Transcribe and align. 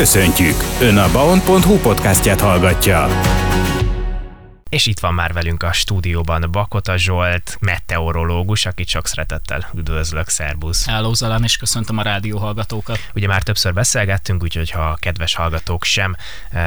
Köszöntjük! 0.00 0.54
Ön 0.80 0.96
a 0.96 1.10
baon.hu 1.12 1.78
podcastját 1.78 2.40
hallgatja. 2.40 3.06
És 4.70 4.86
itt 4.86 5.00
van 5.00 5.14
már 5.14 5.32
velünk 5.32 5.62
a 5.62 5.72
stúdióban 5.72 6.48
Bakota 6.50 6.96
Zsolt, 6.96 7.56
meteorológus, 7.60 8.66
akit 8.66 8.88
sok 8.88 9.06
szeretettel 9.06 9.70
üdvözlök, 9.74 10.28
szerbusz. 10.28 10.86
Hello 10.86 11.14
Zalán, 11.14 11.42
és 11.44 11.56
köszöntöm 11.56 11.98
a 11.98 12.02
rádió 12.02 12.38
hallgatókat. 12.38 13.10
Ugye 13.14 13.26
már 13.26 13.42
többször 13.42 13.74
beszélgettünk, 13.74 14.42
úgyhogy 14.42 14.70
ha 14.70 14.82
a 14.82 14.96
kedves 15.00 15.34
hallgatók 15.34 15.84
sem 15.84 16.16
e, 16.50 16.60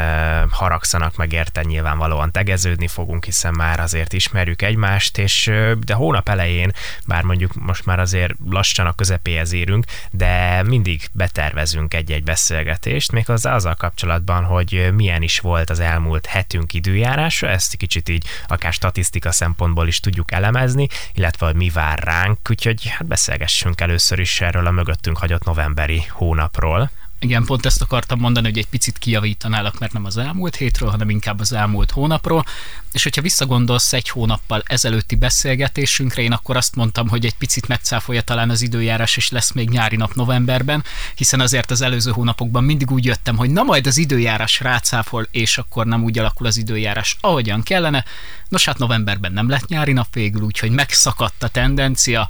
haragszanak 0.50 1.16
meg 1.16 1.34
érte, 1.34 1.64
nyilvánvalóan 1.64 2.32
tegeződni 2.32 2.88
fogunk, 2.88 3.26
hiszen 3.26 3.54
már 3.54 3.80
azért 3.80 4.14
ismerjük 4.14 4.62
egymást, 4.62 5.18
és 5.18 5.52
de 5.80 5.94
hónap 5.94 6.30
elején, 6.30 6.72
bár 7.06 7.24
mondjuk 7.24 7.54
most 7.54 7.86
már 7.86 8.00
azért 8.00 8.34
lassan 8.50 8.86
a 8.86 8.94
közepéhez 8.94 9.54
érünk, 9.54 9.86
de 10.12 10.64
mindig 10.64 11.10
betervezünk 11.12 11.94
egy-egy 11.94 12.24
beszélgetést, 12.24 13.12
méghozzá 13.12 13.56
azzal 13.56 13.76
kapcsolatban, 13.76 14.44
hogy 14.44 14.90
milyen 14.94 15.22
is 15.22 15.40
volt 15.40 15.70
az 15.70 15.80
elmúlt 15.80 16.26
hetünk 16.26 16.74
időjárása, 16.74 17.48
ezt 17.48 17.76
kicsit 17.76 17.92
kicsit 17.94 18.10
így 18.10 18.28
akár 18.48 18.74
statisztika 18.74 19.32
szempontból 19.32 19.88
is 19.88 20.00
tudjuk 20.00 20.32
elemezni, 20.32 20.88
illetve 21.14 21.46
hogy 21.46 21.56
mi 21.56 21.70
vár 21.70 22.00
ránk, 22.00 22.38
úgyhogy 22.50 22.88
hát 22.88 23.08
beszélgessünk 23.08 23.82
először 23.82 24.20
is 24.20 24.42
erről 24.42 24.68
a 24.68 24.72
mögöttünk 24.72 25.18
hagyott 25.18 25.44
novemberi 25.44 26.04
hónapról. 26.10 26.92
Igen, 27.24 27.46
pont 27.46 27.66
ezt 27.66 27.82
akartam 27.82 28.20
mondani, 28.20 28.48
hogy 28.48 28.58
egy 28.58 28.68
picit 28.68 28.98
kijavítanálak, 28.98 29.80
mert 29.80 29.94
nem 29.94 30.06
az 30.06 30.18
elmúlt 30.18 30.56
hétről, 30.56 30.90
hanem 30.90 31.10
inkább 31.10 31.40
az 31.40 31.54
elmúlt 31.54 31.92
hónapról. 31.92 32.46
És 32.92 33.04
hogyha 33.04 33.22
visszagondolsz 33.22 33.94
egy 33.94 34.10
hónappal 34.10 34.64
ezelőtti 34.66 35.16
beszélgetésünkre, 35.16 36.22
én 36.22 36.32
akkor 36.32 36.58
azt 36.58 36.76
mondtam, 36.76 37.08
hogy 37.08 37.26
egy 37.26 37.36
picit 37.36 37.68
megcáfolja 37.68 38.22
talán 38.22 38.50
az 38.50 38.62
időjárás, 38.62 39.18
és 39.18 39.30
lesz 39.30 39.52
még 39.52 39.70
nyári 39.70 39.96
nap 39.96 40.14
novemberben, 40.14 40.84
hiszen 41.16 41.40
azért 41.40 41.72
az 41.72 41.82
előző 41.82 42.12
hónapokban 42.12 42.64
mindig 42.64 42.92
úgy 42.92 43.06
jöttem, 43.06 43.38
hogy 43.38 43.50
na 43.50 43.64
majd 43.64 43.88
az 43.88 43.98
időjárás 43.98 44.60
rácáfol, 44.60 45.28
és 45.32 45.58
akkor 45.58 45.86
nem 45.86 46.04
úgy 46.04 46.20
alakul 46.20 46.48
az 46.48 46.58
időjárás, 46.58 47.18
ahogyan 47.22 47.64
kellene. 47.64 48.06
Nos 48.50 48.66
hát 48.66 48.78
novemberben 48.78 49.34
nem 49.34 49.50
lett 49.50 49.68
nyári 49.68 49.92
nap 49.92 50.14
végül, 50.14 50.42
úgyhogy 50.42 50.72
megszakadt 50.72 51.44
a 51.44 51.48
tendencia, 51.48 52.30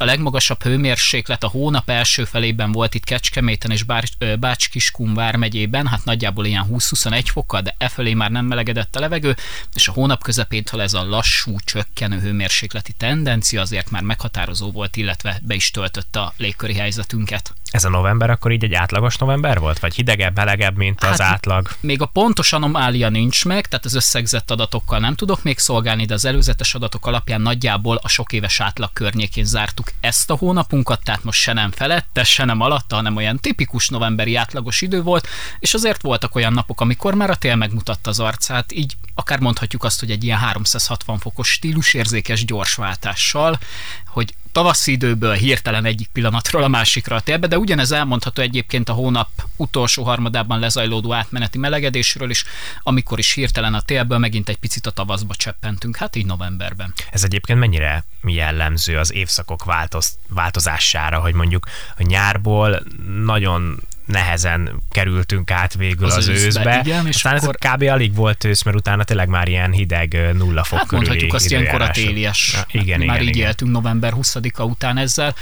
a 0.00 0.04
legmagasabb 0.04 0.62
hőmérséklet 0.62 1.44
a 1.44 1.48
hónap 1.48 1.90
első 1.90 2.24
felében 2.24 2.72
volt 2.72 2.94
itt 2.94 3.04
Kecskeméten 3.04 3.70
és 3.70 3.84
Bács-Kiskun 4.38 5.14
vármegyében, 5.14 5.86
hát 5.86 6.04
nagyjából 6.04 6.46
ilyen 6.46 6.66
20-21 6.70 7.24
fokkal, 7.24 7.60
de 7.60 7.74
e 7.78 7.88
felé 7.88 8.14
már 8.14 8.30
nem 8.30 8.46
melegedett 8.46 8.96
a 8.96 9.00
levegő, 9.00 9.36
és 9.74 9.88
a 9.88 9.92
hónap 9.92 10.22
közepétől 10.22 10.80
ez 10.80 10.94
a 10.94 11.04
lassú, 11.04 11.56
csökkenő 11.64 12.20
hőmérsékleti 12.20 12.92
tendencia 12.92 13.60
azért 13.60 13.90
már 13.90 14.02
meghatározó 14.02 14.70
volt, 14.70 14.96
illetve 14.96 15.40
be 15.42 15.54
is 15.54 15.70
töltötte 15.70 16.20
a 16.20 16.32
légköri 16.36 16.74
helyzetünket. 16.74 17.52
Ez 17.70 17.84
a 17.84 17.88
november 17.88 18.30
akkor 18.30 18.52
így 18.52 18.64
egy 18.64 18.74
átlagos 18.74 19.16
november 19.16 19.58
volt? 19.58 19.78
Vagy 19.78 19.94
hidegebb, 19.94 20.36
melegebb, 20.36 20.76
mint 20.76 21.04
az 21.04 21.20
hát, 21.20 21.20
átlag? 21.20 21.68
Még 21.80 22.02
a 22.02 22.06
pontos 22.06 22.52
anomália 22.52 23.08
nincs 23.08 23.44
meg, 23.44 23.66
tehát 23.66 23.84
az 23.84 23.94
összegzett 23.94 24.50
adatokkal 24.50 24.98
nem 24.98 25.14
tudok 25.14 25.42
még 25.42 25.58
szolgálni, 25.58 26.04
de 26.04 26.14
az 26.14 26.24
előzetes 26.24 26.74
adatok 26.74 27.06
alapján 27.06 27.40
nagyjából 27.40 27.96
a 28.02 28.08
sok 28.08 28.32
éves 28.32 28.60
átlag 28.60 28.92
környékén 28.92 29.44
zártuk 29.44 29.92
ezt 30.00 30.30
a 30.30 30.36
hónapunkat, 30.36 31.04
tehát 31.04 31.24
most 31.24 31.40
se 31.40 31.52
nem 31.52 31.70
felette, 31.70 32.24
se 32.24 32.44
nem 32.44 32.60
alatta, 32.60 32.94
hanem 32.94 33.16
olyan 33.16 33.38
tipikus 33.38 33.88
novemberi 33.88 34.34
átlagos 34.34 34.80
idő 34.80 35.02
volt, 35.02 35.28
és 35.58 35.74
azért 35.74 36.02
voltak 36.02 36.34
olyan 36.34 36.52
napok, 36.52 36.80
amikor 36.80 37.14
már 37.14 37.30
a 37.30 37.36
tél 37.36 37.56
megmutatta 37.56 38.10
az 38.10 38.20
arcát, 38.20 38.72
így 38.72 38.96
akár 39.14 39.38
mondhatjuk 39.40 39.84
azt, 39.84 40.00
hogy 40.00 40.10
egy 40.10 40.24
ilyen 40.24 40.38
360 40.38 41.18
fokos 41.18 41.48
stílusérzékes 41.48 42.44
gyorsváltással, 42.44 43.58
hogy 44.06 44.34
tavaszi 44.52 44.92
időből 44.92 45.34
hirtelen 45.34 45.84
egyik 45.84 46.08
pillanatról 46.12 46.62
a 46.62 46.68
másikra 46.68 47.16
a 47.16 47.20
télbe, 47.20 47.46
de 47.46 47.58
ugyanez 47.58 47.92
elmondható 47.92 48.42
egyébként 48.42 48.88
a 48.88 48.92
hónap 48.92 49.28
utolsó 49.56 50.02
harmadában 50.02 50.58
lezajlódó 50.58 51.12
átmeneti 51.12 51.58
melegedésről 51.58 52.30
is, 52.30 52.44
amikor 52.82 53.18
is 53.18 53.32
hirtelen 53.32 53.74
a 53.74 53.80
télből 53.80 54.18
megint 54.18 54.48
egy 54.48 54.56
picit 54.56 54.86
a 54.86 54.90
tavaszba 54.90 55.34
cseppentünk, 55.34 55.96
hát 55.96 56.16
így 56.16 56.26
novemberben. 56.26 56.94
Ez 57.10 57.24
egyébként 57.24 57.58
mennyire 57.58 58.04
jellemző 58.22 58.98
az 58.98 59.12
évszakok 59.12 59.64
változ, 59.64 60.18
változására, 60.28 61.20
hogy 61.20 61.34
mondjuk 61.34 61.66
a 61.96 62.02
nyárból 62.02 62.82
nagyon 63.24 63.80
nehezen 64.08 64.82
kerültünk 64.90 65.50
át 65.50 65.74
végül 65.74 66.06
az, 66.06 66.16
az 66.16 66.28
őszbe. 66.28 66.46
őszbe. 66.46 66.80
Igen, 66.84 67.06
és 67.06 67.14
Aztán 67.14 67.36
akkor... 67.36 67.56
ez 67.60 67.70
kb. 67.70 67.82
alig 67.82 68.14
volt 68.14 68.44
ősz, 68.44 68.62
mert 68.62 68.76
utána 68.76 69.04
tényleg 69.04 69.28
már 69.28 69.48
ilyen 69.48 69.72
hideg 69.72 70.30
nulla 70.32 70.64
fok 70.64 70.78
hát 70.78 70.90
mondhatjuk 70.90 71.34
azt 71.34 71.50
ilyenkor 71.50 71.82
a 71.82 71.90
télies. 71.90 72.52
Ja, 72.52 72.80
igen, 72.80 73.00
már 73.00 73.16
igen, 73.16 73.28
így 73.28 73.36
igen. 73.36 73.46
éltünk 73.46 73.70
november 73.70 74.12
20-a 74.16 74.62
után 74.62 74.96
ezzel 74.96 75.34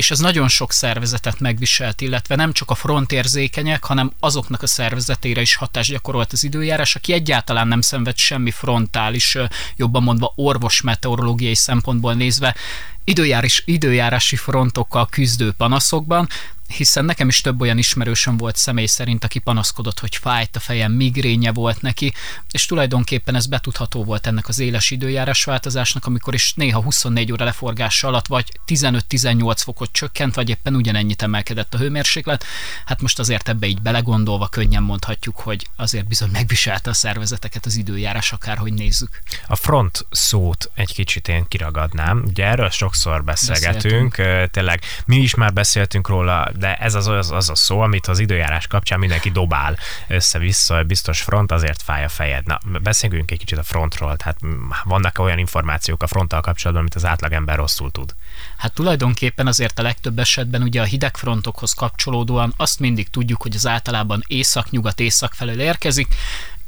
és 0.00 0.10
ez 0.10 0.18
nagyon 0.18 0.48
sok 0.48 0.72
szervezetet 0.72 1.40
megviselt, 1.40 2.00
illetve 2.00 2.34
nem 2.34 2.52
csak 2.52 2.70
a 2.70 2.74
frontérzékenyek, 2.74 3.84
hanem 3.84 4.12
azoknak 4.20 4.62
a 4.62 4.66
szervezetére 4.66 5.40
is 5.40 5.54
hatást 5.54 5.90
gyakorolt 5.90 6.32
az 6.32 6.44
időjárás, 6.44 6.96
aki 6.96 7.12
egyáltalán 7.12 7.68
nem 7.68 7.80
szenved 7.80 8.16
semmi 8.16 8.50
frontális, 8.50 9.38
jobban 9.76 10.02
mondva 10.02 10.32
orvos 10.36 10.80
meteorológiai 10.80 11.54
szempontból 11.54 12.14
nézve, 12.14 12.56
időjárás, 13.04 13.62
időjárási 13.66 14.36
frontokkal 14.36 15.08
küzdő 15.08 15.52
panaszokban, 15.52 16.28
hiszen 16.76 17.04
nekem 17.04 17.28
is 17.28 17.40
több 17.40 17.60
olyan 17.60 17.78
ismerősöm 17.78 18.36
volt 18.36 18.56
személy 18.56 18.86
szerint, 18.86 19.24
aki 19.24 19.38
panaszkodott, 19.38 20.00
hogy 20.00 20.16
fájt 20.16 20.56
a 20.56 20.60
fejem, 20.60 20.92
migrénye 20.92 21.52
volt 21.52 21.82
neki, 21.82 22.12
és 22.50 22.66
tulajdonképpen 22.66 23.34
ez 23.34 23.46
betudható 23.46 24.04
volt 24.04 24.26
ennek 24.26 24.48
az 24.48 24.58
éles 24.58 24.90
időjárás 24.90 25.44
változásnak, 25.44 26.06
amikor 26.06 26.34
is 26.34 26.54
néha 26.54 26.82
24 26.82 27.32
óra 27.32 27.44
leforgása 27.44 28.08
alatt 28.08 28.26
vagy 28.26 28.52
15-18 28.66 29.54
fokot 29.56 29.92
csökkent, 29.92 30.34
vagy 30.34 30.48
éppen 30.48 30.74
ugyanennyit 30.74 31.22
emelkedett 31.22 31.74
a 31.74 31.78
hőmérséklet. 31.78 32.44
Hát 32.84 33.00
most 33.00 33.18
azért 33.18 33.48
ebbe 33.48 33.66
így 33.66 33.82
belegondolva 33.82 34.48
könnyen 34.48 34.82
mondhatjuk, 34.82 35.36
hogy 35.36 35.68
azért 35.76 36.08
bizony 36.08 36.30
megviselte 36.30 36.90
a 36.90 36.94
szervezeteket 36.94 37.66
az 37.66 37.76
időjárás, 37.76 38.32
akárhogy 38.32 38.72
nézzük. 38.72 39.22
A 39.46 39.56
front 39.56 40.06
szót 40.10 40.70
egy 40.74 40.94
kicsit 40.94 41.28
én 41.28 41.44
kiragadnám. 41.48 42.22
Ugye 42.26 42.44
erről 42.44 42.70
sokszor 42.70 43.24
beszélgetünk, 43.24 44.16
beszéltünk. 44.16 44.50
tényleg 44.50 44.80
mi 45.04 45.16
is 45.16 45.34
már 45.34 45.52
beszéltünk 45.52 46.08
róla, 46.08 46.50
de 46.60 46.74
ez 46.74 46.94
az, 46.94 47.06
az, 47.06 47.30
az 47.30 47.50
a 47.50 47.54
szó, 47.54 47.80
amit 47.80 48.06
az 48.06 48.18
időjárás 48.18 48.66
kapcsán 48.66 48.98
mindenki 48.98 49.30
dobál 49.30 49.78
össze-vissza, 50.08 50.82
biztos 50.82 51.20
front, 51.20 51.52
azért 51.52 51.82
fáj 51.82 52.04
a 52.04 52.08
fejed. 52.08 52.46
Na, 52.46 52.58
beszéljünk 52.82 53.30
egy 53.30 53.38
kicsit 53.38 53.58
a 53.58 53.62
frontról, 53.62 54.16
tehát 54.16 54.38
vannak 54.84 55.18
olyan 55.18 55.38
információk 55.38 56.02
a 56.02 56.06
fronttal 56.06 56.40
kapcsolatban, 56.40 56.82
amit 56.82 56.94
az 56.94 57.04
átlagember 57.04 57.56
rosszul 57.56 57.90
tud? 57.90 58.14
Hát 58.56 58.72
tulajdonképpen 58.72 59.46
azért 59.46 59.78
a 59.78 59.82
legtöbb 59.82 60.18
esetben 60.18 60.62
ugye 60.62 60.80
a 60.80 60.84
hidegfrontokhoz 60.84 61.72
kapcsolódóan 61.72 62.54
azt 62.56 62.80
mindig 62.80 63.08
tudjuk, 63.08 63.42
hogy 63.42 63.54
az 63.54 63.66
általában 63.66 64.24
észak-nyugat-észak 64.26 65.34
felől 65.34 65.60
érkezik, 65.60 66.14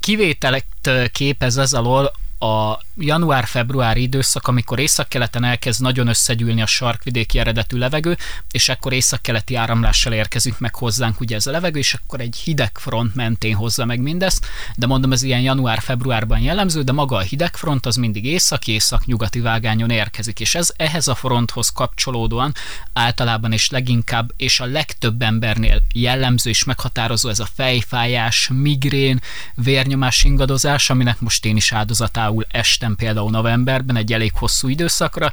kivételet 0.00 0.90
képez 1.12 1.56
ez 1.56 1.72
alól 1.72 2.12
a 2.42 2.80
január-február 2.96 3.96
időszak, 3.96 4.46
amikor 4.46 4.78
északkeleten 4.78 5.44
elkezd 5.44 5.82
nagyon 5.82 6.08
összegyűlni 6.08 6.62
a 6.62 6.66
sarkvidéki 6.66 7.38
eredetű 7.38 7.78
levegő, 7.78 8.16
és 8.50 8.68
akkor 8.68 8.92
északkeleti 8.92 9.54
áramlással 9.54 10.12
érkezünk 10.12 10.58
meg 10.58 10.74
hozzánk 10.74 11.20
ugye 11.20 11.36
ez 11.36 11.46
a 11.46 11.50
levegő, 11.50 11.78
és 11.78 11.94
akkor 11.94 12.20
egy 12.20 12.36
hideg 12.36 12.78
front 12.78 13.14
mentén 13.14 13.54
hozza 13.54 13.84
meg 13.84 14.00
mindezt, 14.00 14.46
de 14.76 14.86
mondom, 14.86 15.12
ez 15.12 15.22
ilyen 15.22 15.40
január-februárban 15.40 16.40
jellemző, 16.40 16.82
de 16.82 16.92
maga 16.92 17.16
a 17.16 17.20
hideg 17.20 17.56
front 17.56 17.86
az 17.86 17.96
mindig 17.96 18.24
észak-észak-nyugati 18.24 19.40
vágányon 19.40 19.90
érkezik, 19.90 20.40
és 20.40 20.54
ez 20.54 20.72
ehhez 20.76 21.08
a 21.08 21.14
fronthoz 21.14 21.68
kapcsolódóan 21.68 22.54
általában 22.92 23.52
és 23.52 23.70
leginkább, 23.70 24.32
és 24.36 24.60
a 24.60 24.66
legtöbb 24.66 25.22
embernél 25.22 25.82
jellemző 25.94 26.50
és 26.50 26.64
meghatározó 26.64 27.28
ez 27.28 27.40
a 27.40 27.48
fejfájás, 27.54 28.50
migrén, 28.52 29.20
vérnyomás 29.54 30.24
ingadozás, 30.24 30.90
aminek 30.90 31.20
most 31.20 31.44
én 31.44 31.56
is 31.56 31.72
áldozatául 31.72 32.30
például 32.32 32.46
estem 32.50 32.96
például 32.96 33.30
novemberben 33.30 33.96
egy 33.96 34.12
elég 34.12 34.32
hosszú 34.34 34.68
időszakra, 34.68 35.32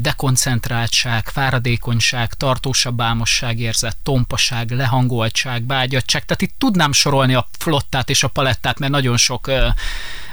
dekoncentráltság, 0.00 1.28
fáradékonyság, 1.28 2.34
tartósabb 2.34 3.00
álmosságérzet, 3.00 3.96
tompaság, 4.02 4.70
lehangoltság, 4.70 5.62
bágyadság, 5.62 6.24
tehát 6.24 6.42
itt 6.42 6.54
tudnám 6.58 6.92
sorolni 6.92 7.34
a 7.34 7.48
flottát 7.58 8.10
és 8.10 8.22
a 8.22 8.28
palettát, 8.28 8.78
mert 8.78 8.92
nagyon 8.92 9.16
sok 9.16 9.50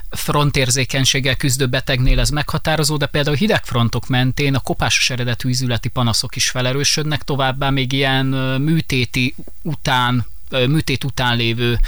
frontérzékenységgel 0.10 1.36
küzdő 1.36 1.68
betegnél 1.68 2.20
ez 2.20 2.30
meghatározó, 2.30 2.98
de 2.98 3.06
például 3.06 3.36
hidegfrontok 3.36 4.08
mentén 4.08 4.56
a 4.56 4.60
kopásos 4.60 5.10
eredetű 5.10 5.50
ízületi 5.50 5.90
panaszok 5.90 6.36
is 6.36 6.50
felerősödnek, 6.50 7.24
továbbá 7.24 7.70
még 7.70 7.94
ilyen 7.94 8.26
műtéti 8.62 9.36
után 9.62 10.26
műtét 10.50 11.04
után 11.04 11.38
lévő 11.38 11.80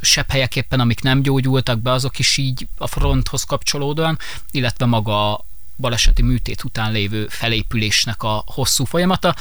sepphelyek 0.00 0.56
éppen, 0.56 0.80
amik 0.80 1.02
nem 1.02 1.22
gyógyultak 1.22 1.80
be, 1.80 1.90
azok 1.92 2.18
is 2.18 2.36
így 2.36 2.66
a 2.78 2.86
fronthoz 2.86 3.44
kapcsolódóan, 3.44 4.18
illetve 4.50 4.86
maga 4.86 5.32
a 5.32 5.44
baleseti 5.76 6.22
műtét 6.22 6.64
után 6.64 6.92
lévő 6.92 7.26
felépülésnek 7.28 8.22
a 8.22 8.42
hosszú 8.46 8.84
folyamata. 8.84 9.34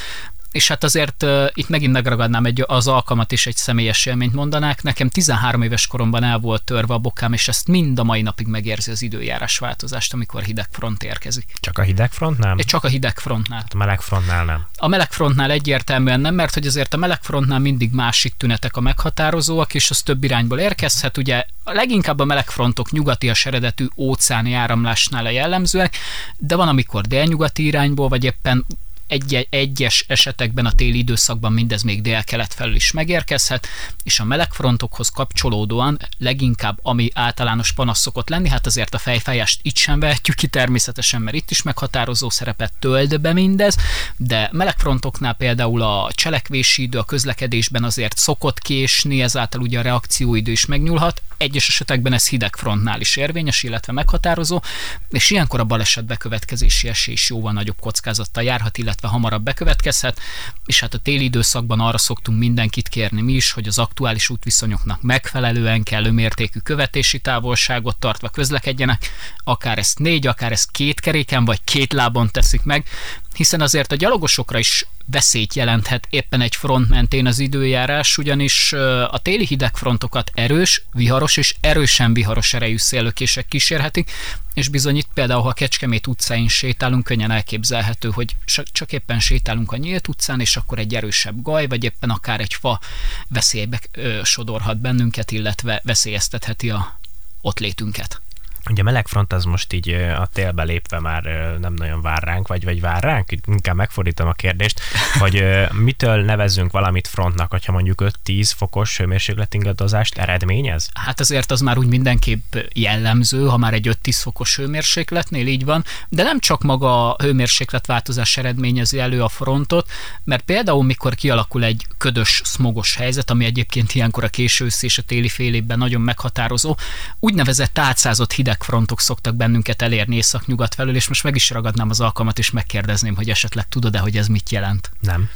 És 0.53 0.67
hát 0.67 0.83
azért 0.83 1.23
uh, 1.23 1.45
itt 1.53 1.69
megint 1.69 1.91
megragadnám 1.91 2.45
egy, 2.45 2.63
az 2.67 2.87
alkalmat 2.87 3.31
is 3.31 3.45
egy 3.45 3.55
személyes 3.55 4.05
élményt 4.05 4.33
mondanák. 4.33 4.83
Nekem 4.83 5.09
13 5.09 5.61
éves 5.61 5.87
koromban 5.87 6.23
el 6.23 6.37
volt 6.37 6.63
törve 6.63 6.93
a 6.93 6.97
bokám, 6.97 7.33
és 7.33 7.47
ezt 7.47 7.67
mind 7.67 7.99
a 7.99 8.03
mai 8.03 8.21
napig 8.21 8.47
megérzi 8.47 8.91
az 8.91 9.01
időjárás 9.01 9.57
változást, 9.57 10.13
amikor 10.13 10.43
hideg 10.43 10.67
front 10.71 11.03
érkezik. 11.03 11.53
Csak 11.59 11.77
a 11.77 11.81
hideg 11.81 12.11
frontnál? 12.11 12.57
Csak 12.57 12.83
a 12.83 12.87
hideg 12.87 13.19
frontnál. 13.19 13.59
Hát 13.59 13.73
a 13.73 13.77
meleg 13.77 14.01
frontnál 14.01 14.45
nem. 14.45 14.65
A 14.77 14.87
meleg 14.87 15.11
frontnál 15.11 15.51
egyértelműen 15.51 16.19
nem, 16.19 16.35
mert 16.35 16.53
hogy 16.53 16.67
azért 16.67 16.93
a 16.93 16.97
meleg 16.97 17.21
frontnál 17.21 17.59
mindig 17.59 17.91
másik 17.93 18.33
tünetek 18.37 18.75
a 18.75 18.81
meghatározóak, 18.81 19.73
és 19.73 19.89
az 19.89 20.01
több 20.01 20.23
irányból 20.23 20.59
érkezhet. 20.59 21.17
Ugye 21.17 21.45
leginkább 21.63 22.19
a 22.19 22.25
meleg 22.25 22.49
frontok 22.49 22.91
nyugati 22.91 23.29
a 23.29 23.33
eredetű 23.43 23.87
óceáni 23.97 24.53
áramlásnál 24.53 25.25
a 25.25 25.29
jellemzőek, 25.29 25.97
de 26.37 26.55
van, 26.55 26.67
amikor 26.67 27.01
délnyugati 27.01 27.65
irányból, 27.65 28.07
vagy 28.07 28.23
éppen 28.23 28.65
egy- 29.07 29.47
egyes 29.49 30.05
esetekben 30.07 30.65
a 30.65 30.71
téli 30.71 30.97
időszakban 30.97 31.51
mindez 31.53 31.81
még 31.81 32.01
dél-kelet 32.01 32.53
felül 32.53 32.75
is 32.75 32.91
megérkezhet, 32.91 33.67
és 34.03 34.19
a 34.19 34.23
melegfrontokhoz 34.23 35.09
kapcsolódóan 35.09 35.99
leginkább 36.17 36.79
ami 36.81 37.09
általános 37.13 37.71
panasz 37.71 37.99
szokott 37.99 38.29
lenni, 38.29 38.49
hát 38.49 38.65
azért 38.65 38.93
a 38.93 38.97
fejfájást 38.97 39.59
itt 39.61 39.77
sem 39.77 39.99
vehetjük 39.99 40.35
ki 40.35 40.47
természetesen, 40.47 41.21
mert 41.21 41.35
itt 41.35 41.51
is 41.51 41.61
meghatározó 41.61 42.29
szerepet 42.29 42.73
tölt 42.79 43.21
be 43.21 43.33
mindez, 43.33 43.75
de 44.17 44.49
melegfrontoknál 44.51 45.33
például 45.33 45.81
a 45.81 46.11
cselekvési 46.13 46.81
idő 46.81 46.97
a 46.97 47.03
közlekedésben 47.03 47.83
azért 47.83 48.17
szokott 48.17 48.59
késni, 48.59 49.21
ezáltal 49.21 49.61
ugye 49.61 49.79
a 49.79 49.81
reakcióidő 49.81 50.51
is 50.51 50.65
megnyúlhat, 50.65 51.21
egyes 51.37 51.67
esetekben 51.67 52.13
ez 52.13 52.27
hidegfrontnál 52.27 52.99
is 52.99 53.15
érvényes, 53.15 53.63
illetve 53.63 53.93
meghatározó, 53.93 54.61
és 55.09 55.29
ilyenkor 55.29 55.59
a 55.59 55.63
baleset 55.63 56.05
bekövetkezési 56.05 56.87
esély 56.87 57.13
is 57.13 57.29
jóval 57.29 57.51
nagyobb 57.53 57.79
kockázattal 57.79 58.43
járhat, 58.43 58.77
illetve 58.77 59.07
hamarabb 59.07 59.43
bekövetkezhet, 59.43 60.19
és 60.65 60.79
hát 60.79 60.93
a 60.93 60.97
téli 60.97 61.23
időszakban 61.23 61.79
arra 61.79 61.97
szoktunk 61.97 62.39
mindenkit 62.39 62.87
kérni 62.87 63.21
mi 63.21 63.33
is, 63.33 63.51
hogy 63.51 63.67
az 63.67 63.79
aktuális 63.79 64.29
útviszonyoknak 64.29 65.01
megfelelően 65.01 65.83
kellő 65.83 66.11
mértékű 66.11 66.59
követési 66.59 67.19
távolságot 67.19 67.97
tartva 67.97 68.29
közlekedjenek, 68.29 69.11
akár 69.43 69.77
ezt 69.77 69.99
négy, 69.99 70.27
akár 70.27 70.51
ezt 70.51 70.71
két 70.71 70.99
keréken 70.99 71.45
vagy 71.45 71.63
két 71.63 71.93
lábon 71.93 72.29
teszik 72.31 72.63
meg, 72.63 72.87
hiszen 73.35 73.61
azért 73.61 73.91
a 73.91 73.95
gyalogosokra 73.95 74.59
is 74.59 74.85
veszélyt 75.05 75.53
jelenthet 75.53 76.07
éppen 76.09 76.41
egy 76.41 76.55
front 76.55 76.89
mentén 76.89 77.25
az 77.25 77.39
időjárás, 77.39 78.17
ugyanis 78.17 78.73
a 79.07 79.19
téli 79.21 79.45
hidegfrontokat 79.45 80.31
erős, 80.33 80.83
viharos 80.93 81.37
és 81.37 81.55
erősen 81.61 82.13
viharos 82.13 82.53
erejű 82.53 82.77
szélökések 82.77 83.47
kísérhetik, 83.47 84.11
és 84.53 84.67
bizony 84.67 84.97
itt 84.97 85.09
például, 85.13 85.41
ha 85.41 85.53
Kecskemét 85.53 86.07
utcáin 86.07 86.47
sétálunk, 86.47 87.03
könnyen 87.03 87.31
elképzelhető, 87.31 88.09
hogy 88.09 88.35
csak 88.71 88.91
éppen 88.91 89.19
sétálunk 89.19 89.71
a 89.71 89.77
nyílt 89.77 90.07
utcán, 90.07 90.39
és 90.39 90.57
akkor 90.57 90.79
egy 90.79 90.95
erősebb 90.95 91.41
gaj, 91.41 91.67
vagy 91.67 91.83
éppen 91.83 92.09
akár 92.09 92.39
egy 92.39 92.53
fa 92.53 92.79
veszélybe 93.27 93.79
sodorhat 94.23 94.77
bennünket, 94.77 95.31
illetve 95.31 95.81
veszélyeztetheti 95.83 96.69
a 96.69 96.99
ott 97.41 97.59
létünket. 97.59 98.21
Ugye 98.69 98.83
melegfront 98.83 99.33
az 99.33 99.43
most 99.43 99.73
így 99.73 99.89
a 99.93 100.27
télbe 100.33 100.63
lépve 100.63 100.99
már 100.99 101.23
nem 101.61 101.73
nagyon 101.73 102.01
vár 102.01 102.23
ránk, 102.23 102.47
vagy, 102.47 102.63
vagy 102.63 102.81
vár 102.81 103.03
ránk? 103.03 103.31
Inkább 103.45 103.75
megfordítom 103.75 104.27
a 104.27 104.33
kérdést, 104.33 104.79
hogy 105.19 105.45
mitől 105.71 106.23
nevezzünk 106.23 106.71
valamit 106.71 107.07
frontnak, 107.07 107.51
hogyha 107.51 107.71
mondjuk 107.71 108.03
5-10 108.25 108.51
fokos 108.55 108.97
hőmérsékletingadozást 108.97 110.17
eredményez? 110.17 110.89
Hát 110.93 111.19
azért 111.19 111.51
az 111.51 111.61
már 111.61 111.77
úgy 111.77 111.87
mindenképp 111.87 112.55
jellemző, 112.73 113.45
ha 113.45 113.57
már 113.57 113.73
egy 113.73 113.97
5-10 114.03 114.17
fokos 114.21 114.55
hőmérsékletnél 114.55 115.47
így 115.47 115.65
van, 115.65 115.83
de 116.09 116.23
nem 116.23 116.39
csak 116.39 116.61
maga 116.61 117.15
a 117.15 117.23
hőmérsékletváltozás 117.23 118.37
eredményezi 118.37 118.99
elő 118.99 119.23
a 119.23 119.29
frontot, 119.29 119.89
mert 120.23 120.43
például 120.43 120.83
mikor 120.83 121.15
kialakul 121.15 121.63
egy 121.63 121.85
ködös, 121.97 122.41
smogos 122.45 122.95
helyzet, 122.95 123.29
ami 123.29 123.45
egyébként 123.45 123.93
ilyenkor 123.93 124.23
a 124.23 124.27
késő 124.27 124.67
és 124.79 124.97
a 124.97 125.01
téli 125.01 125.29
fél 125.29 125.53
évben 125.53 125.77
nagyon 125.77 126.01
meghatározó, 126.01 126.77
úgynevezett 127.19 127.79
átszázott 127.79 128.31
hideg 128.33 128.52
hidegfrontok 128.53 128.99
szoktak 128.99 129.35
bennünket 129.35 129.81
elérni 129.81 130.15
észak-nyugat 130.15 130.75
felől, 130.75 130.95
és 130.95 131.07
most 131.07 131.23
meg 131.23 131.35
is 131.35 131.49
ragadnám 131.49 131.89
az 131.89 131.99
alkalmat, 131.99 132.39
és 132.39 132.51
megkérdezném, 132.51 133.15
hogy 133.15 133.29
esetleg 133.29 133.67
tudod-e, 133.67 133.99
hogy 133.99 134.17
ez 134.17 134.27
mit 134.27 134.49
jelent? 134.49 134.91
Nem. 134.99 135.29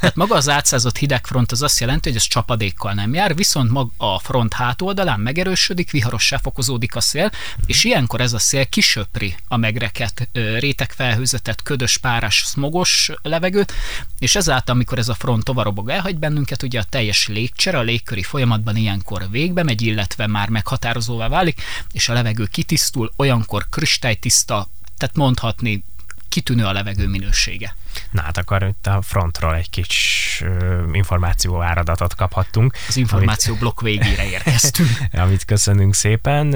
Tehát 0.00 0.16
maga 0.22 0.34
az 0.34 0.48
átszázott 0.48 0.96
hidegfront 0.96 1.52
az 1.52 1.62
azt 1.62 1.80
jelenti, 1.80 2.08
hogy 2.08 2.18
ez 2.18 2.24
csapadékkal 2.24 2.92
nem 2.92 3.14
jár, 3.14 3.34
viszont 3.34 3.70
maga 3.70 3.90
a 3.96 4.18
front 4.18 4.52
hátoldalán 4.52 5.20
megerősödik, 5.20 5.90
viharossá 5.90 6.36
fokozódik 6.36 6.96
a 6.96 7.00
szél, 7.00 7.30
és 7.66 7.84
ilyenkor 7.84 8.20
ez 8.20 8.32
a 8.32 8.38
szél 8.38 8.66
kisöpri 8.66 9.36
a 9.48 9.56
megreket, 9.56 10.28
rétegfelhőzetet, 10.32 11.62
ködös, 11.62 11.96
párás, 11.96 12.36
smogos 12.36 13.10
levegőt, 13.22 13.72
és 14.18 14.34
ezáltal, 14.34 14.74
amikor 14.74 14.98
ez 14.98 15.08
a 15.08 15.14
front 15.14 15.44
tovarobog 15.44 15.88
elhagy 15.88 16.18
bennünket, 16.18 16.62
ugye 16.62 16.78
a 16.78 16.84
teljes 16.88 17.28
légcsere 17.28 17.78
a 17.78 17.82
légköri 17.82 18.22
folyamatban 18.22 18.76
ilyenkor 18.76 19.30
végbe 19.30 19.62
megy, 19.62 19.82
illetve 19.82 20.26
már 20.26 20.48
meghatározóvá 20.48 21.28
válik, 21.28 21.62
és 21.92 22.08
a 22.08 22.12
levegő 22.12 22.48
kitisztul, 22.60 23.12
olyankor 23.16 23.66
kristálytiszta, 23.70 24.68
tehát 24.98 25.16
mondhatni 25.16 25.84
kitűnő 26.28 26.64
a 26.64 26.72
levegő 26.72 27.08
minősége. 27.08 27.76
Na 28.10 28.22
hát 28.22 28.36
akkor 28.36 28.62
itt 28.62 28.86
a 28.86 29.02
frontról 29.02 29.54
egy 29.54 29.70
kis 29.70 30.44
információ 30.92 31.62
áradatot 31.62 32.14
kaphattunk. 32.14 32.76
Az 32.88 32.96
információ 32.96 33.50
amit, 33.50 33.62
blokk 33.62 33.80
végére 33.80 34.28
érkeztünk. 34.28 34.88
amit 35.12 35.44
köszönünk 35.44 35.94
szépen, 35.94 36.54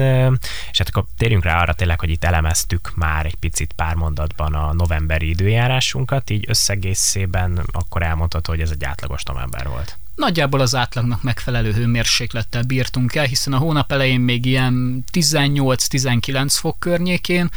és 0.71 0.77
hát 0.77 0.87
akkor 0.87 1.05
térjünk 1.17 1.43
rá 1.43 1.61
arra 1.61 1.73
tényleg, 1.73 1.99
hogy 1.99 2.09
itt 2.09 2.23
elemeztük 2.23 2.95
már 2.95 3.25
egy 3.25 3.35
picit 3.35 3.73
pár 3.73 3.95
mondatban 3.95 4.53
a 4.53 4.73
novemberi 4.73 5.29
időjárásunkat, 5.29 6.29
így 6.29 6.45
összegészében 6.47 7.61
akkor 7.71 8.03
elmondható, 8.03 8.51
hogy 8.51 8.61
ez 8.61 8.71
egy 8.71 8.83
átlagos 8.83 9.23
november 9.23 9.67
volt. 9.67 9.97
Nagyjából 10.15 10.59
az 10.59 10.75
átlagnak 10.75 11.23
megfelelő 11.23 11.73
hőmérséklettel 11.73 12.63
bírtunk 12.63 13.15
el, 13.15 13.25
hiszen 13.25 13.53
a 13.53 13.57
hónap 13.57 13.91
elején 13.91 14.19
még 14.19 14.45
ilyen 14.45 15.03
18-19 15.11 16.47
fok 16.49 16.79
környékén, 16.79 17.49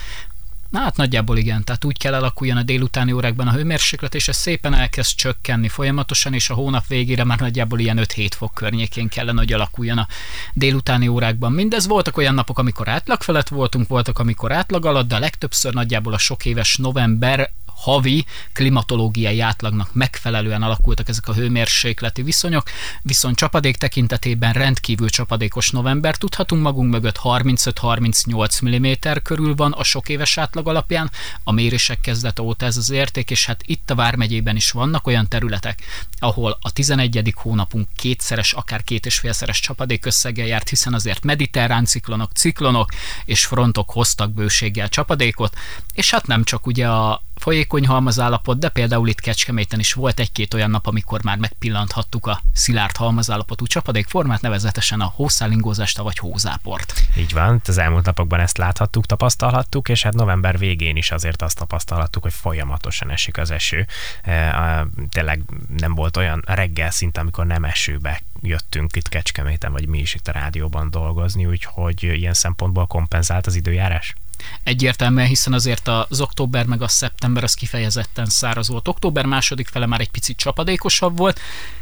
Na 0.69 0.79
hát 0.79 0.97
nagyjából 0.97 1.37
igen, 1.37 1.65
tehát 1.65 1.85
úgy 1.85 1.99
kell 1.99 2.15
alakuljon 2.15 2.57
a 2.57 2.63
délutáni 2.63 3.13
órákban 3.13 3.49
a 3.49 3.53
hőmérséklet, 3.53 4.15
és 4.15 4.29
ez 4.29 4.37
szépen 4.37 4.75
elkezd 4.75 5.17
csökkenni 5.17 5.69
folyamatosan, 5.69 6.35
és 6.35 6.51
a 6.51 6.55
hónap 6.55 6.87
végére 6.87 7.25
már 7.25 7.39
nagyjából 7.39 7.79
ilyen 7.79 7.99
5-7 8.01 8.31
fok 8.37 8.55
környékén 8.55 9.09
kellene, 9.09 9.39
hogy 9.39 9.53
alakuljon 9.53 9.99
a 9.99 10.07
délutáni 10.53 11.09
órákban. 11.09 11.53
Mindez 11.53 11.87
voltak 11.87 12.17
olyan 12.17 12.35
napok, 12.35 12.59
amikor 12.59 12.89
átlag 12.89 13.23
felett 13.23 13.49
voltunk, 13.49 13.89
voltak, 13.89 14.19
amikor 14.19 14.53
átlag 14.53 14.87
alatt, 14.87 15.09
de 15.09 15.17
a 15.17 15.19
legtöbbször 15.19 15.75
nagyjából 15.75 16.13
a 16.13 16.19
sok 16.19 16.45
éves 16.45 16.77
november 16.77 17.51
havi 17.79 18.25
klimatológiai 18.53 19.41
átlagnak 19.41 19.95
megfelelően 19.95 20.63
alakultak 20.63 21.09
ezek 21.09 21.29
a 21.29 21.35
hőmérsékleti 21.35 22.23
viszonyok, 22.23 22.71
viszont 23.03 23.37
csapadék 23.37 23.77
tekintetében 23.77 24.53
rendkívül 24.53 25.09
csapadékos 25.09 25.71
november 25.71 26.17
tudhatunk 26.17 26.63
magunk 26.63 26.91
mögött 26.91 27.21
35-38 27.23 28.65
mm 28.65 29.09
körül 29.23 29.55
van 29.55 29.73
a 29.73 29.83
sok 29.83 30.09
éves 30.09 30.39
átlag 30.39 30.69
alapján, 30.69 31.11
a 31.45 31.53
mérések 31.53 32.01
kezdete 32.01 32.43
óta 32.43 32.67
ez 32.67 32.77
az 32.77 32.91
érték, 32.91 33.31
és 33.31 33.47
hát 33.47 33.63
itt 33.67 33.91
a 33.91 33.95
Vármegyében 33.95 34.57
is 34.57 34.71
vannak 34.71 35.07
olyan 35.07 35.29
területek, 35.29 35.83
ahol 36.19 36.59
a 36.61 36.73
11. 36.73 37.33
hónapunk 37.37 37.89
kétszeres, 37.97 38.53
akár 38.53 38.83
két 38.83 39.07
és 39.07 39.19
félszeres 39.19 39.61
csapadék 39.61 40.07
összeggel 40.07 40.47
járt, 40.47 40.69
hiszen 40.69 40.95
azért 40.95 41.25
mediterrán 41.25 41.85
ciklonok, 41.85 42.33
ciklonok 42.33 42.91
és 43.25 43.47
frontok 43.47 43.91
hoztak 43.91 44.33
bőséggel 44.33 44.89
csapadékot, 44.89 45.57
és 45.95 46.11
hát 46.11 46.27
nem 46.27 46.45
csak 46.45 46.67
ugye 46.67 46.89
a 46.89 47.23
folyékony 47.69 47.95
halmazállapot, 47.95 48.59
de 48.59 48.69
például 48.69 49.09
itt 49.09 49.21
Kecskeméten 49.21 49.79
is 49.79 49.93
volt 49.93 50.21
egy-két 50.21 50.55
olyan 50.55 50.71
nap, 50.71 50.87
amikor 50.87 51.25
már 51.25 51.39
megpillanthattuk 51.39 52.27
a 52.27 52.41
szilárd 52.53 52.97
halmazállapotú 52.97 53.67
csapadékformát, 53.67 54.41
nevezetesen 54.41 55.01
a 55.01 55.13
hószálingózást 55.15 55.99
vagy 55.99 56.19
hózáport. 56.19 57.03
Így 57.17 57.33
van, 57.33 57.61
az 57.67 57.79
elmúlt 57.79 58.05
napokban 58.05 58.41
ezt 58.41 58.59
láthattuk, 58.59 59.07
tapasztalhattuk, 59.07 59.89
és 59.89 60.03
hát 60.03 60.15
november 60.15 60.59
végén 60.59 60.97
is 60.97 61.11
azért 61.11 61.43
azt 61.43 61.59
tapasztalhattuk, 61.59 62.23
hogy 62.23 62.33
folyamatosan 62.33 63.11
esik 63.11 63.39
az 63.39 63.51
eső. 63.51 63.87
E, 64.23 64.87
tényleg 65.11 65.43
nem 65.77 65.95
volt 65.95 66.17
olyan 66.17 66.43
reggel 66.47 66.91
szint, 66.91 67.19
amikor 67.19 67.47
nem 67.47 67.65
esőbe 67.65 68.21
jöttünk 68.41 68.97
itt 68.97 69.09
Kecskeméten, 69.09 69.73
vagy 69.73 69.87
mi 69.89 69.99
is 69.99 70.15
itt 70.15 70.29
a 70.29 70.33
rádióban 70.33 70.91
dolgozni, 70.91 71.47
úgyhogy 71.47 72.03
ilyen 72.03 72.35
szempontból 72.35 72.87
kompenzált 72.87 73.47
az 73.47 73.55
időjárás? 73.55 74.15
Egyértelműen, 74.63 75.27
hiszen 75.27 75.53
azért 75.53 75.89
az 75.89 76.21
október 76.21 76.67
meg 76.67 76.83
a 76.83 76.89
szeptember 76.89 77.43
az 77.43 77.55
kifejezetten 77.55 78.27
száraz 78.27 78.69
volt. 78.69 78.89
Október 78.89 79.27
második 79.27 79.69
fele 79.69 79.87
már 79.87 80.01
egy 80.01 80.11
picit 80.11 80.37
csapadékosabb 80.37 81.17
volt, 81.17 81.41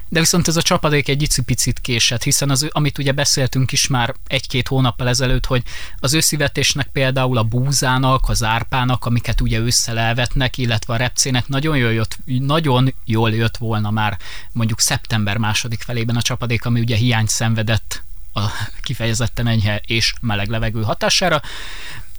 de 0.08 0.20
viszont 0.20 0.48
ez 0.48 0.56
a 0.56 0.62
csapadék 0.62 1.08
egy 1.08 1.22
icipicit 1.22 1.80
késett, 1.80 2.22
hiszen 2.22 2.50
az, 2.50 2.68
amit 2.70 2.98
ugye 2.98 3.12
beszéltünk 3.12 3.72
is 3.72 3.86
már 3.86 4.14
egy-két 4.26 4.68
hónappal 4.68 5.08
ezelőtt, 5.08 5.46
hogy 5.46 5.62
az 5.98 6.14
őszivetésnek 6.14 6.86
például 6.86 7.38
a 7.38 7.42
búzának, 7.42 8.28
az 8.28 8.42
árpának, 8.42 9.04
amiket 9.04 9.40
ugye 9.40 9.58
ősszel 9.58 9.98
elvetnek, 9.98 10.58
illetve 10.58 10.94
a 10.94 10.96
repcének 10.96 11.48
nagyon 11.48 11.76
jól 11.76 11.92
jött, 11.92 12.18
nagyon 12.24 12.94
jól 13.04 13.30
jött 13.30 13.56
volna 13.56 13.90
már 13.90 14.18
mondjuk 14.52 14.80
szeptember 14.80 15.36
második 15.36 15.80
felében 15.80 16.16
a 16.16 16.22
csapadék, 16.22 16.64
ami 16.64 16.80
ugye 16.80 16.96
hiányt 16.96 17.28
szenvedett 17.28 18.02
a 18.32 18.50
kifejezetten 18.82 19.46
enyhe 19.46 19.80
és 19.86 20.14
meleg 20.20 20.48
levegő 20.48 20.82
hatására. 20.82 21.42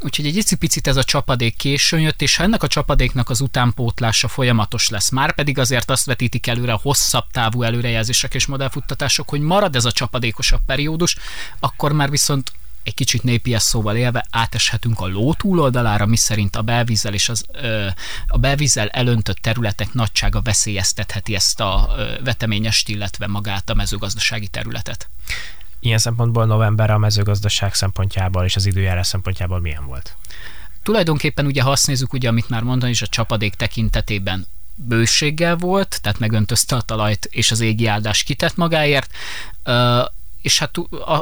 Úgyhogy 0.02 0.26
egy 0.26 0.36
icipicit 0.36 0.88
ez 0.88 0.96
a 0.96 1.04
csapadék 1.04 1.56
későn 1.56 2.00
jött, 2.00 2.22
és 2.22 2.36
ha 2.36 2.44
ennek 2.44 2.64
a 2.64 2.68
csapadéknak 2.68 3.30
az 3.30 3.42
utánpótlása 3.42 4.28
folyamatos 4.28 4.90
lesz, 4.90 5.10
már 5.10 5.36
pedig 5.36 5.60
azért 5.60 5.92
azt 5.92 6.06
vetítik 6.06 6.48
előre 6.48 6.74
a 6.74 6.80
hosszabb 6.82 7.26
távú 7.32 7.64
előrejelzések 7.64 8.34
és 8.34 8.46
modellfuttatások, 8.46 9.30
hogy 9.30 9.40
marad 9.42 9.76
ez 9.76 9.86
a 9.86 9.92
csapadékosabb 9.92 10.62
periódus, 10.66 11.16
akkor 11.60 11.92
már 11.92 12.10
viszont 12.10 12.52
egy 12.88 12.94
kicsit 12.94 13.24
népies 13.24 13.62
szóval 13.62 13.96
élve 13.96 14.28
áteshetünk 14.30 15.00
a 15.00 15.08
ló 15.08 15.34
túloldalára, 15.34 16.06
miszerint 16.06 16.56
a 16.56 16.62
belvízzel 16.62 17.14
és 17.14 17.30
az, 17.30 17.46
ö, 17.52 17.88
a 18.28 18.38
belvízzel 18.38 18.88
elöntött 18.88 19.38
területek 19.38 19.94
nagysága 19.94 20.42
veszélyeztetheti 20.42 21.36
ezt 21.36 21.60
a 21.60 21.94
ö, 21.98 22.24
veteményest, 22.24 22.90
illetve 22.90 23.28
magát 23.28 23.70
a 23.70 23.74
mezőgazdasági 23.74 24.48
területet. 24.48 25.10
Ilyen 25.80 25.98
szempontból 25.98 26.46
november 26.46 26.90
a 26.90 26.98
mezőgazdaság 26.98 27.74
szempontjából 27.74 28.44
és 28.44 28.56
az 28.56 28.66
időjárás 28.66 29.08
szempontjából 29.08 29.60
milyen 29.60 29.86
volt? 29.86 30.16
Tulajdonképpen 30.84 31.46
ugye, 31.46 31.62
ha 31.62 31.72
azt 31.72 31.88
nézzük, 31.88 32.14
ugye, 32.14 32.28
amit 32.28 32.50
már 32.50 32.64
mondani 32.64 32.92
is 32.92 33.02
a 33.02 33.08
csapadék 33.08 33.54
tekintetében 33.54 34.48
bőséggel 34.76 35.56
volt, 35.56 36.00
tehát 36.02 36.20
megöntözte 36.20 36.76
a 36.76 36.82
talajt, 36.82 37.26
és 37.26 37.52
az 37.52 37.60
égi 37.60 37.88
áldás 37.88 38.24
kitett 38.24 38.56
magáért 38.56 39.12
és 40.48 40.60
hát 40.60 40.76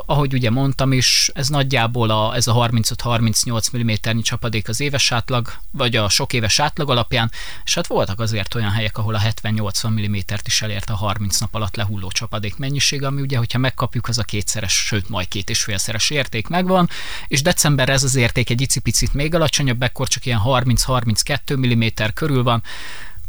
ahogy 0.06 0.34
ugye 0.34 0.50
mondtam 0.50 0.92
is, 0.92 1.32
ez 1.34 1.48
nagyjából 1.48 2.10
a, 2.10 2.36
ez 2.36 2.48
a 2.48 2.54
35-38 2.54 3.78
mm 3.78 4.20
csapadék 4.22 4.70
az 4.70 4.80
éves 4.80 5.12
átlag, 5.12 5.54
vagy 5.72 5.96
a 5.96 6.10
sok 6.10 6.34
éves 6.34 6.60
átlag 6.60 6.90
alapján, 6.90 7.32
és 7.64 7.76
hát 7.76 7.88
voltak 7.88 8.20
azért 8.20 8.56
olyan 8.56 8.70
helyek, 8.70 8.98
ahol 8.98 9.16
a 9.16 9.20
70-80 9.20 10.08
mm-t 10.08 10.42
is 10.46 10.62
elérte 10.62 10.94
a 10.94 10.96
30 10.96 11.40
nap 11.40 11.56
alatt 11.56 11.76
lehulló 11.76 12.12
csapadék 12.12 12.58
mennyiség, 12.58 13.04
ami 13.04 13.22
ugye, 13.22 13.38
hogyha 13.38 13.60
megkapjuk, 13.60 14.08
az 14.08 14.18
a 14.18 14.24
kétszeres, 14.24 14.74
sőt 14.74 15.10
majd 15.10 15.28
két 15.28 15.50
és 15.50 15.64
félszeres 15.64 16.10
érték 16.10 16.48
megvan, 16.48 16.90
és 17.28 17.42
december 17.42 17.90
ez 17.90 18.04
az 18.04 18.16
érték 18.16 18.50
egy 18.50 18.62
icipicit 18.62 19.14
még 19.14 19.36
alacsonyabb, 19.36 19.84
ekkor 19.84 20.08
csak 20.08 20.26
ilyen 20.26 20.42
30-32 20.46 21.58
mm 21.58 22.06
körül 22.14 22.44
van, 22.44 22.64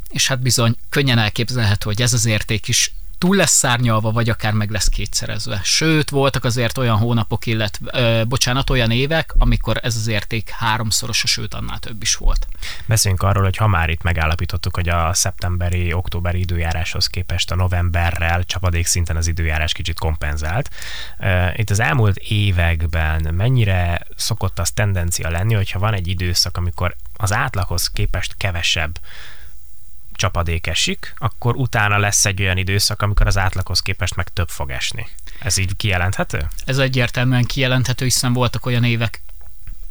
és 0.08 0.28
hát 0.28 0.40
bizony 0.40 0.76
könnyen 0.88 1.18
elképzelhető, 1.18 1.84
hogy 1.84 2.02
ez 2.02 2.12
az 2.12 2.26
érték 2.26 2.68
is 2.68 2.92
túl 3.18 3.36
lesz 3.36 3.56
szárnyalva, 3.56 4.10
vagy 4.10 4.28
akár 4.28 4.52
meg 4.52 4.70
lesz 4.70 4.88
kétszerezve. 4.88 5.60
Sőt, 5.62 6.10
voltak 6.10 6.44
azért 6.44 6.78
olyan 6.78 6.96
hónapok, 6.96 7.46
illetve, 7.46 7.90
ö, 8.00 8.24
bocsánat, 8.24 8.70
olyan 8.70 8.90
évek, 8.90 9.34
amikor 9.38 9.78
ez 9.82 9.96
az 9.96 10.06
érték 10.06 10.48
háromszorosa, 10.50 11.26
sőt, 11.26 11.54
annál 11.54 11.78
több 11.78 12.02
is 12.02 12.14
volt. 12.14 12.46
Beszéljünk 12.86 13.22
arról, 13.22 13.42
hogy 13.42 13.56
ha 13.56 13.66
már 13.66 13.88
itt 13.88 14.02
megállapítottuk, 14.02 14.74
hogy 14.74 14.88
a 14.88 15.14
szeptemberi, 15.14 15.92
októberi 15.92 16.38
időjáráshoz 16.38 17.06
képest 17.06 17.50
a 17.50 17.56
novemberrel 17.56 18.44
csapadék 18.44 18.86
szinten 18.86 19.16
az 19.16 19.26
időjárás 19.26 19.72
kicsit 19.72 19.98
kompenzált. 19.98 20.70
Itt 21.54 21.70
az 21.70 21.80
elmúlt 21.80 22.16
években 22.16 23.34
mennyire 23.34 24.06
szokott 24.16 24.58
az 24.58 24.70
tendencia 24.70 25.30
lenni, 25.30 25.54
hogyha 25.54 25.78
van 25.78 25.94
egy 25.94 26.08
időszak, 26.08 26.56
amikor 26.56 26.96
az 27.16 27.32
átlaghoz 27.32 27.90
képest 27.90 28.34
kevesebb 28.36 28.98
csapadék 30.16 30.66
esik, 30.66 31.14
akkor 31.18 31.56
utána 31.56 31.98
lesz 31.98 32.24
egy 32.24 32.40
olyan 32.40 32.56
időszak, 32.56 33.02
amikor 33.02 33.26
az 33.26 33.38
átlaghoz 33.38 33.80
képest 33.80 34.16
meg 34.16 34.28
több 34.28 34.48
fog 34.48 34.70
esni. 34.70 35.08
Ez 35.40 35.56
így 35.56 35.76
kijelenthető? 35.76 36.48
Ez 36.64 36.78
egyértelműen 36.78 37.44
kijelenthető, 37.44 38.04
hiszen 38.04 38.32
voltak 38.32 38.66
olyan 38.66 38.84
évek, 38.84 39.20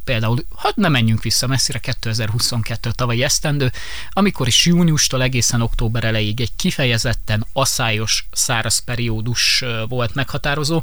például, 0.04 0.44
hát 0.56 0.76
nem 0.76 0.92
menjünk 0.92 1.22
vissza 1.22 1.46
messzire, 1.46 1.78
2022 1.78 2.90
tavalyi 2.90 3.22
esztendő, 3.22 3.72
amikor 4.10 4.46
is 4.46 4.66
júniustól 4.66 5.22
egészen 5.22 5.60
október 5.60 6.04
elejéig 6.04 6.40
egy 6.40 6.56
kifejezetten 6.56 7.46
asszályos 7.52 8.28
száraz 8.32 8.78
periódus 8.78 9.64
volt 9.88 10.14
meghatározó, 10.14 10.82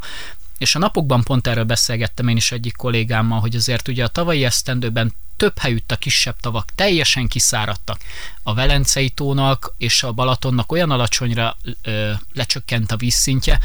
és 0.58 0.76
a 0.76 0.80
napokban 0.80 1.24
pont 1.24 1.48
erről 1.48 1.64
beszélgettem 1.64 2.28
én 2.28 2.36
is 2.36 2.52
egyik 2.52 2.76
kollégámmal, 2.76 3.40
hogy 3.40 3.56
azért 3.56 3.88
ugye 3.88 4.04
a 4.04 4.08
tavalyi 4.08 4.44
esztendőben 4.44 5.14
több 5.44 5.58
helyütt 5.58 5.92
a 5.92 5.96
kisebb 5.96 6.36
tavak 6.40 6.76
teljesen 6.76 7.28
kiszáradtak. 7.28 8.02
A 8.44 8.54
Velencei 8.54 9.10
tónak 9.10 9.74
és 9.78 10.04
a 10.04 10.12
Balatonnak 10.12 10.72
olyan 10.72 10.92
alacsonyra 10.92 11.58
ö, 11.82 12.12
lecsökkent 12.34 12.92
a 12.92 12.98
vízszintje, 12.98 13.60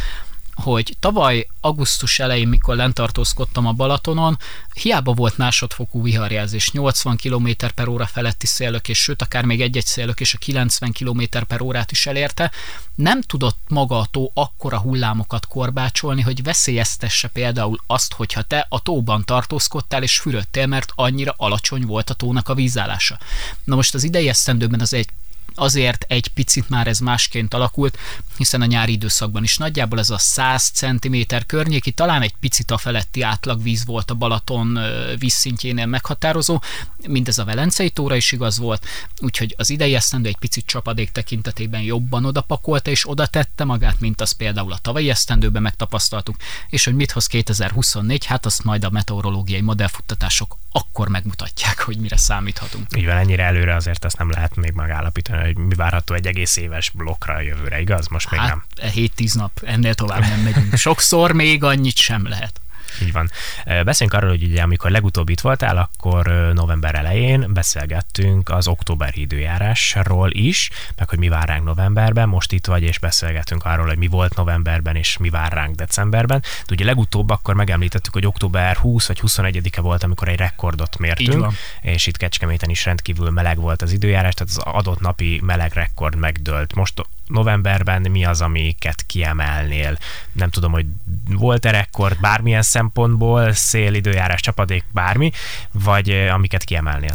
hogy 0.62 0.96
tavaly 1.00 1.46
augusztus 1.60 2.18
elején, 2.18 2.48
mikor 2.48 2.76
lentartózkodtam 2.76 3.66
a 3.66 3.72
Balatonon, 3.72 4.38
hiába 4.72 5.12
volt 5.12 5.36
másodfokú 5.36 6.02
viharjelzés, 6.02 6.70
80 6.70 7.16
km 7.16 7.48
per 7.74 7.88
óra 7.88 8.06
feletti 8.06 8.46
szélök, 8.46 8.88
és 8.88 9.02
sőt, 9.02 9.22
akár 9.22 9.44
még 9.44 9.60
egy-egy 9.60 9.86
szélök 9.86 10.20
és 10.20 10.34
a 10.34 10.38
90 10.38 10.92
km 10.92 11.22
per 11.46 11.60
órát 11.60 11.90
is 11.90 12.06
elérte, 12.06 12.52
nem 12.94 13.22
tudott 13.22 13.58
maga 13.68 13.98
a 13.98 14.06
tó 14.10 14.30
akkora 14.34 14.78
hullámokat 14.78 15.46
korbácsolni, 15.46 16.22
hogy 16.22 16.42
veszélyeztesse 16.42 17.28
például 17.28 17.80
azt, 17.86 18.12
hogyha 18.12 18.42
te 18.42 18.66
a 18.68 18.82
tóban 18.82 19.24
tartózkodtál 19.24 20.02
és 20.02 20.18
fürödtél, 20.18 20.66
mert 20.66 20.92
annyira 20.94 21.34
alacsony 21.36 21.86
volt 21.86 22.10
a 22.10 22.14
tónak 22.14 22.48
a 22.48 22.54
vízállása. 22.54 23.18
Na 23.64 23.74
most 23.74 23.94
az 23.94 24.04
idei 24.04 24.28
esztendőben 24.28 24.80
az 24.80 24.92
egy 24.92 25.08
azért 25.54 26.04
egy 26.08 26.28
picit 26.28 26.68
már 26.68 26.86
ez 26.86 26.98
másként 26.98 27.54
alakult, 27.54 27.98
hiszen 28.36 28.60
a 28.60 28.66
nyári 28.66 28.92
időszakban 28.92 29.42
is 29.42 29.56
nagyjából 29.56 29.98
ez 29.98 30.10
a 30.10 30.18
100 30.18 30.70
cm 30.70 31.16
környéki, 31.46 31.90
talán 31.90 32.22
egy 32.22 32.34
picit 32.40 32.70
a 32.70 32.78
feletti 32.78 33.22
átlagvíz 33.22 33.84
volt 33.84 34.10
a 34.10 34.14
Balaton 34.14 34.78
vízszintjénél 35.18 35.86
meghatározó, 35.86 36.62
mindez 37.06 37.38
a 37.38 37.44
Velencei 37.44 37.90
tóra 37.90 38.16
is 38.16 38.32
igaz 38.32 38.58
volt, 38.58 38.86
úgyhogy 39.20 39.54
az 39.58 39.70
idei 39.70 39.94
esztendő 39.94 40.28
egy 40.28 40.38
picit 40.38 40.66
csapadék 40.66 41.10
tekintetében 41.10 41.80
jobban 41.80 42.24
odapakolta 42.24 42.90
és 42.90 43.08
oda 43.08 43.26
tette 43.26 43.64
magát, 43.64 44.00
mint 44.00 44.20
az 44.20 44.32
például 44.32 44.72
a 44.72 44.78
tavalyi 44.78 45.10
esztendőben 45.10 45.62
megtapasztaltuk, 45.62 46.36
és 46.70 46.84
hogy 46.84 46.94
mit 46.94 47.10
hoz 47.10 47.26
2024, 47.26 48.24
hát 48.24 48.46
azt 48.46 48.64
majd 48.64 48.84
a 48.84 48.90
meteorológiai 48.90 49.60
modellfuttatások 49.60 50.56
akkor 50.78 51.08
megmutatják, 51.08 51.80
hogy 51.80 51.96
mire 51.98 52.16
számíthatunk. 52.16 52.86
Így 52.96 53.04
van, 53.04 53.16
ennyire 53.16 53.42
előre 53.42 53.74
azért 53.74 54.04
azt 54.04 54.18
nem 54.18 54.30
lehet 54.30 54.56
még 54.56 54.72
megállapítani, 54.72 55.44
hogy 55.44 55.56
mi 55.56 55.74
várható 55.74 56.14
egy 56.14 56.26
egész 56.26 56.56
éves 56.56 56.90
blokkra 56.90 57.34
a 57.34 57.40
jövőre, 57.40 57.80
igaz? 57.80 58.08
Most 58.08 58.30
még 58.30 58.40
hát, 58.40 58.48
nem. 58.48 58.64
7-10 58.94 59.34
nap, 59.34 59.60
ennél 59.62 59.94
tovább 59.94 60.20
nem 60.20 60.40
megyünk. 60.40 60.76
Sokszor 60.76 61.32
még 61.32 61.64
annyit 61.64 61.96
sem 61.96 62.28
lehet. 62.28 62.60
Így 63.02 63.12
van. 63.12 63.30
Beszéljünk 63.64 64.18
arról, 64.18 64.30
hogy 64.30 64.42
ugye 64.42 64.62
amikor 64.62 64.90
legutóbb 64.90 65.28
itt 65.28 65.40
voltál, 65.40 65.76
akkor 65.76 66.26
november 66.54 66.94
elején 66.94 67.52
beszélgettünk 67.52 68.48
az 68.48 68.68
októberi 68.68 69.20
időjárásról 69.20 70.30
is, 70.32 70.70
meg 70.96 71.08
hogy 71.08 71.18
mi 71.18 71.28
vár 71.28 71.48
ránk 71.48 71.64
novemberben, 71.64 72.28
most 72.28 72.52
itt 72.52 72.66
vagy, 72.66 72.82
és 72.82 72.98
beszélgettünk 72.98 73.64
arról, 73.64 73.86
hogy 73.86 73.98
mi 73.98 74.06
volt 74.06 74.36
novemberben, 74.36 74.96
és 74.96 75.16
mi 75.16 75.30
vár 75.30 75.52
ránk 75.52 75.74
decemberben. 75.74 76.40
De 76.40 76.72
ugye 76.74 76.84
legutóbb 76.84 77.30
akkor 77.30 77.54
megemlítettük, 77.54 78.12
hogy 78.12 78.26
október 78.26 78.76
20 78.76 79.06
vagy 79.06 79.20
21-e 79.22 79.80
volt, 79.80 80.02
amikor 80.02 80.28
egy 80.28 80.38
rekordot 80.38 80.98
mértünk, 80.98 81.52
és 81.80 82.06
itt 82.06 82.16
Kecskeméten 82.16 82.70
is 82.70 82.84
rendkívül 82.84 83.30
meleg 83.30 83.56
volt 83.56 83.82
az 83.82 83.92
időjárás, 83.92 84.34
tehát 84.34 84.54
az 84.56 84.62
adott 84.74 85.00
napi 85.00 85.40
meleg 85.44 85.72
rekord 85.72 86.16
megdőlt. 86.16 86.74
Most 86.74 87.02
novemberben 87.28 88.10
mi 88.10 88.24
az, 88.24 88.40
amiket 88.40 89.04
kiemelnél? 89.06 89.98
Nem 90.32 90.50
tudom, 90.50 90.72
hogy 90.72 90.86
volt-e 91.28 91.70
rekord 91.70 92.20
bármilyen 92.20 92.62
szempontból, 92.62 93.52
szél, 93.52 93.94
időjárás, 93.94 94.40
csapadék, 94.40 94.84
bármi, 94.92 95.30
vagy 95.70 96.10
amiket 96.10 96.64
kiemelnél? 96.64 97.14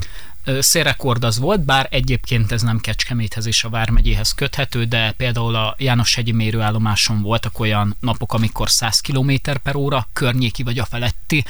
szélrekord 0.59 1.23
az 1.23 1.39
volt, 1.39 1.61
bár 1.61 1.87
egyébként 1.89 2.51
ez 2.51 2.61
nem 2.61 2.79
Kecskeméthez 2.79 3.45
és 3.45 3.63
a 3.63 3.69
Vármegyéhez 3.69 4.33
köthető, 4.33 4.85
de 4.85 5.11
például 5.11 5.55
a 5.55 5.75
János-hegyi 5.77 6.31
mérőállomáson 6.31 7.21
voltak 7.21 7.59
olyan 7.59 7.95
napok, 7.99 8.33
amikor 8.33 8.69
100 8.69 8.99
km 8.99 9.31
per 9.63 9.75
óra 9.75 10.07
környéki 10.13 10.63
vagy 10.63 10.79
a 10.79 10.85
feletti 10.85 11.43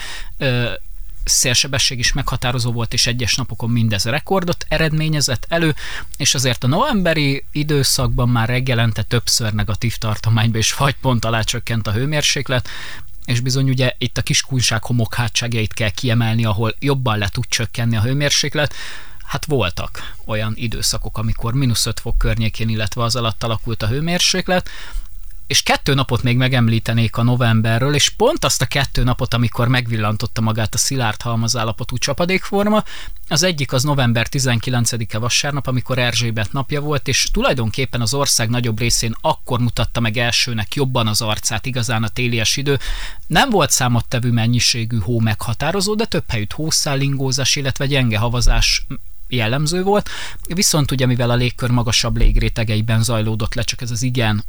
szélsebesség 1.24 2.00
is 2.00 2.14
meghatározó 2.14 2.72
volt, 2.72 2.94
és 2.94 3.08
egyes 3.08 3.36
napokon 3.36 3.70
mindez 3.70 4.04
rekordot 4.04 4.66
eredményezett 4.70 5.46
elő, 5.50 5.76
és 6.18 6.34
azért 6.34 6.64
a 6.64 6.68
novemberi 6.68 7.44
időszakban 7.52 8.30
már 8.30 8.48
reggelente 8.48 9.02
többször 9.02 9.54
negatív 9.54 9.96
tartományba 9.98 10.58
és 10.58 10.72
fagypont 10.72 11.26
alá 11.26 11.42
csökkent 11.42 11.88
a 11.88 11.92
hőmérséklet, 11.92 12.70
és 13.26 13.40
bizony 13.40 13.70
ugye 13.70 13.94
itt 13.98 14.18
a 14.18 14.22
kiskunság 14.22 14.84
homokhátságjait 14.84 15.74
kell 15.74 15.90
kiemelni, 15.90 16.46
ahol 16.46 16.76
jobban 16.80 17.18
le 17.18 17.30
tud 17.30 17.46
csökkenni 17.48 17.96
a 17.96 18.02
hőmérséklet, 18.02 18.74
hát 19.24 19.46
voltak 19.46 20.16
olyan 20.26 20.54
időszakok, 20.56 21.18
amikor 21.18 21.54
mínusz 21.54 21.86
5 21.86 22.00
fok 22.00 22.18
környékén, 22.18 22.70
illetve 22.70 23.04
az 23.04 23.16
alatt 23.16 23.44
alakult 23.44 23.84
a 23.84 23.88
hőmérséklet, 23.88 24.70
és 25.54 25.64
kettő 25.64 25.94
napot 25.94 26.24
még 26.24 26.38
megemlítenék 26.38 27.18
a 27.18 27.24
novemberről, 27.24 27.96
és 27.96 28.10
pont 28.10 28.46
azt 28.46 28.62
a 28.62 28.66
kettő 28.66 29.04
napot, 29.04 29.34
amikor 29.34 29.68
megvillantotta 29.68 30.42
magát 30.42 30.74
a 30.74 30.78
szilárd 30.78 31.22
halmazállapotú 31.22 31.98
csapadékforma, 31.98 32.84
az 33.28 33.44
egyik 33.44 33.74
az 33.74 33.84
november 33.84 34.28
19-e 34.32 35.18
vasárnap, 35.18 35.68
amikor 35.68 35.98
Erzsébet 35.98 36.52
napja 36.52 36.82
volt, 36.82 37.08
és 37.08 37.30
tulajdonképpen 37.32 38.02
az 38.02 38.14
ország 38.14 38.50
nagyobb 38.50 38.80
részén 38.80 39.16
akkor 39.22 39.60
mutatta 39.60 40.00
meg 40.00 40.18
elsőnek 40.18 40.76
jobban 40.76 41.08
az 41.08 41.22
arcát, 41.22 41.66
igazán 41.66 42.04
a 42.04 42.08
télies 42.08 42.58
idő. 42.58 42.80
Nem 43.28 43.50
volt 43.50 43.72
számottevő 43.72 44.32
mennyiségű 44.32 45.00
hó 45.00 45.20
meghatározó, 45.20 45.96
de 45.96 46.06
több 46.06 46.26
helyütt 46.28 46.54
hószállingózás, 46.54 47.56
illetve 47.56 47.86
gyenge 47.86 48.18
havazás 48.18 48.86
jellemző 49.28 49.84
volt, 49.84 50.10
viszont 50.48 50.92
ugye 50.92 51.06
mivel 51.06 51.30
a 51.30 51.36
légkör 51.36 51.70
magasabb 51.70 52.18
légrétegeiben 52.18 53.04
zajlódott 53.04 53.54
le 53.54 53.64
csak 53.64 53.82
ez 53.82 53.92
az 53.92 54.02
igen 54.02 54.44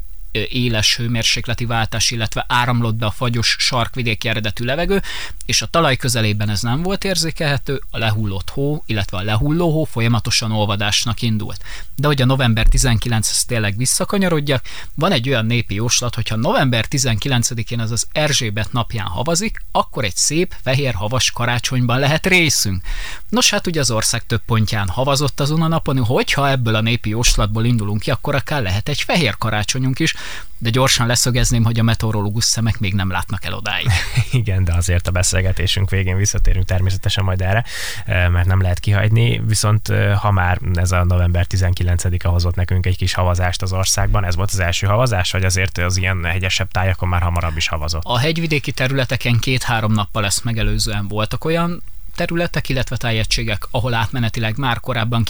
éles 0.48 0.96
hőmérsékleti 0.96 1.64
váltás, 1.64 2.10
illetve 2.10 2.44
áramlott 2.48 2.94
be 2.94 3.06
a 3.06 3.10
fagyos 3.10 3.56
sarkvidéki 3.58 4.28
eredetű 4.28 4.64
levegő, 4.64 5.02
és 5.46 5.62
a 5.62 5.66
talaj 5.66 5.96
közelében 5.96 6.48
ez 6.48 6.60
nem 6.60 6.82
volt 6.82 7.04
érzékelhető, 7.04 7.80
a 7.90 7.98
lehullott 7.98 8.50
hó, 8.50 8.82
illetve 8.86 9.16
a 9.16 9.22
lehulló 9.22 9.72
hó 9.72 9.84
folyamatosan 9.84 10.52
olvadásnak 10.52 11.22
indult. 11.22 11.62
De 11.96 12.06
hogy 12.06 12.22
a 12.22 12.24
november 12.24 12.66
19 12.66 13.28
ez 13.28 13.44
tényleg 13.44 13.76
visszakanyarodjak, 13.76 14.64
van 14.94 15.12
egy 15.12 15.28
olyan 15.28 15.46
népi 15.46 15.74
jóslat, 15.74 16.14
hogyha 16.14 16.36
november 16.36 16.84
19-én 16.90 17.80
az 17.80 17.90
az 17.90 18.06
Erzsébet 18.12 18.72
napján 18.72 19.06
havazik, 19.06 19.62
akkor 19.72 20.04
egy 20.04 20.16
szép, 20.16 20.54
fehér 20.62 20.94
havas 20.94 21.30
karácsonyban 21.30 21.98
lehet 21.98 22.26
részünk. 22.26 22.82
Nos 23.28 23.50
hát 23.50 23.66
ugye 23.66 23.80
az 23.80 23.90
ország 23.90 24.26
több 24.26 24.42
pontján 24.46 24.88
havazott 24.88 25.40
azon 25.40 25.62
a 25.62 25.68
napon, 25.68 26.04
hogyha 26.04 26.50
ebből 26.50 26.74
a 26.74 26.80
népi 26.80 27.08
jóslatból 27.08 27.64
indulunk 27.64 28.00
ki, 28.00 28.10
akkor 28.10 28.34
akár 28.34 28.62
lehet 28.62 28.88
egy 28.88 29.00
fehér 29.00 29.36
karácsonyunk 29.36 29.98
is, 29.98 30.14
de 30.58 30.70
gyorsan 30.70 31.06
leszögezném, 31.06 31.64
hogy 31.64 31.78
a 31.78 31.82
meteorológus 31.82 32.44
szemek 32.44 32.78
még 32.78 32.94
nem 32.94 33.10
látnak 33.10 33.44
el 33.44 33.54
odáig. 33.54 33.86
Igen, 34.30 34.64
de 34.64 34.74
azért 34.74 35.08
a 35.08 35.10
beszélgetésünk 35.10 35.90
végén 35.90 36.16
visszatérünk 36.16 36.66
természetesen 36.66 37.24
majd 37.24 37.40
erre, 37.40 37.64
eh, 38.06 38.28
mert 38.28 38.46
nem 38.46 38.60
lehet 38.60 38.80
kihagyni, 38.80 39.42
viszont 39.46 39.88
eh, 39.88 40.18
ha 40.18 40.30
már 40.30 40.60
ez 40.74 40.92
a 40.92 41.04
november 41.04 41.46
19-e 41.48 42.28
hozott 42.28 42.54
nekünk 42.54 42.86
egy 42.86 42.96
kis 42.96 43.14
havazást 43.14 43.62
az 43.62 43.72
országban, 43.72 44.24
ez 44.24 44.36
volt 44.36 44.50
az 44.50 44.58
első 44.58 44.86
havazás, 44.86 45.30
vagy 45.30 45.44
azért 45.44 45.78
az 45.78 45.96
ilyen 45.96 46.24
hegyesebb 46.24 46.70
tájakon 46.70 47.08
már 47.08 47.22
hamarabb 47.22 47.56
is 47.56 47.68
havazott? 47.68 48.02
A 48.04 48.18
hegyvidéki 48.18 48.72
területeken 48.72 49.38
két-három 49.38 49.92
nappal 49.92 50.24
ezt 50.24 50.44
megelőzően 50.44 51.08
voltak 51.08 51.44
olyan 51.44 51.82
területek, 52.14 52.68
illetve 52.68 52.96
tájegységek, 52.96 53.66
ahol 53.70 53.94
átmenetileg 53.94 54.56
már 54.56 54.80
korábban 54.80 55.24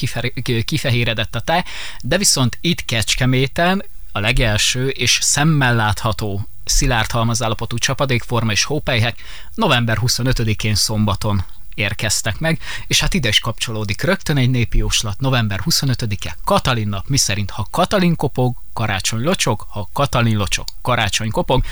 kifehéredett 0.65 1.35
a 1.35 1.41
táj, 1.41 1.63
de 2.03 2.19
viszont 2.19 2.59
itt 2.61 2.85
Kecskeméten 2.85 3.85
a 4.17 4.21
legelső 4.21 4.89
és 4.89 5.19
szemmel 5.23 5.75
látható 5.75 6.49
szilárd 6.65 7.11
halmazállapotú 7.11 7.79
csapadékforma 7.79 8.53
és 8.53 8.65
hópelyhek 8.65 9.23
november 9.55 9.99
25-én 10.01 10.75
szombaton 10.75 11.45
érkeztek 11.75 12.39
meg, 12.39 12.61
és 12.87 13.01
hát 13.01 13.15
ide 13.15 13.29
is 13.29 13.39
kapcsolódik 13.39 14.03
rögtön 14.03 14.37
egy 14.37 14.51
népi 14.51 14.79
jóslat, 14.79 15.21
november 15.21 15.61
25-e, 15.65 16.37
Katalin 16.45 16.89
nap, 16.89 17.09
miszerint 17.09 17.51
ha 17.51 17.67
Katalin 17.71 18.17
kopog, 18.17 18.57
karácsony 18.73 19.23
locsog, 19.23 19.67
ha 19.69 19.89
Katalin 19.93 20.37
locsog, 20.37 20.67
karácsony 20.83 21.31
kopog, 21.31 21.65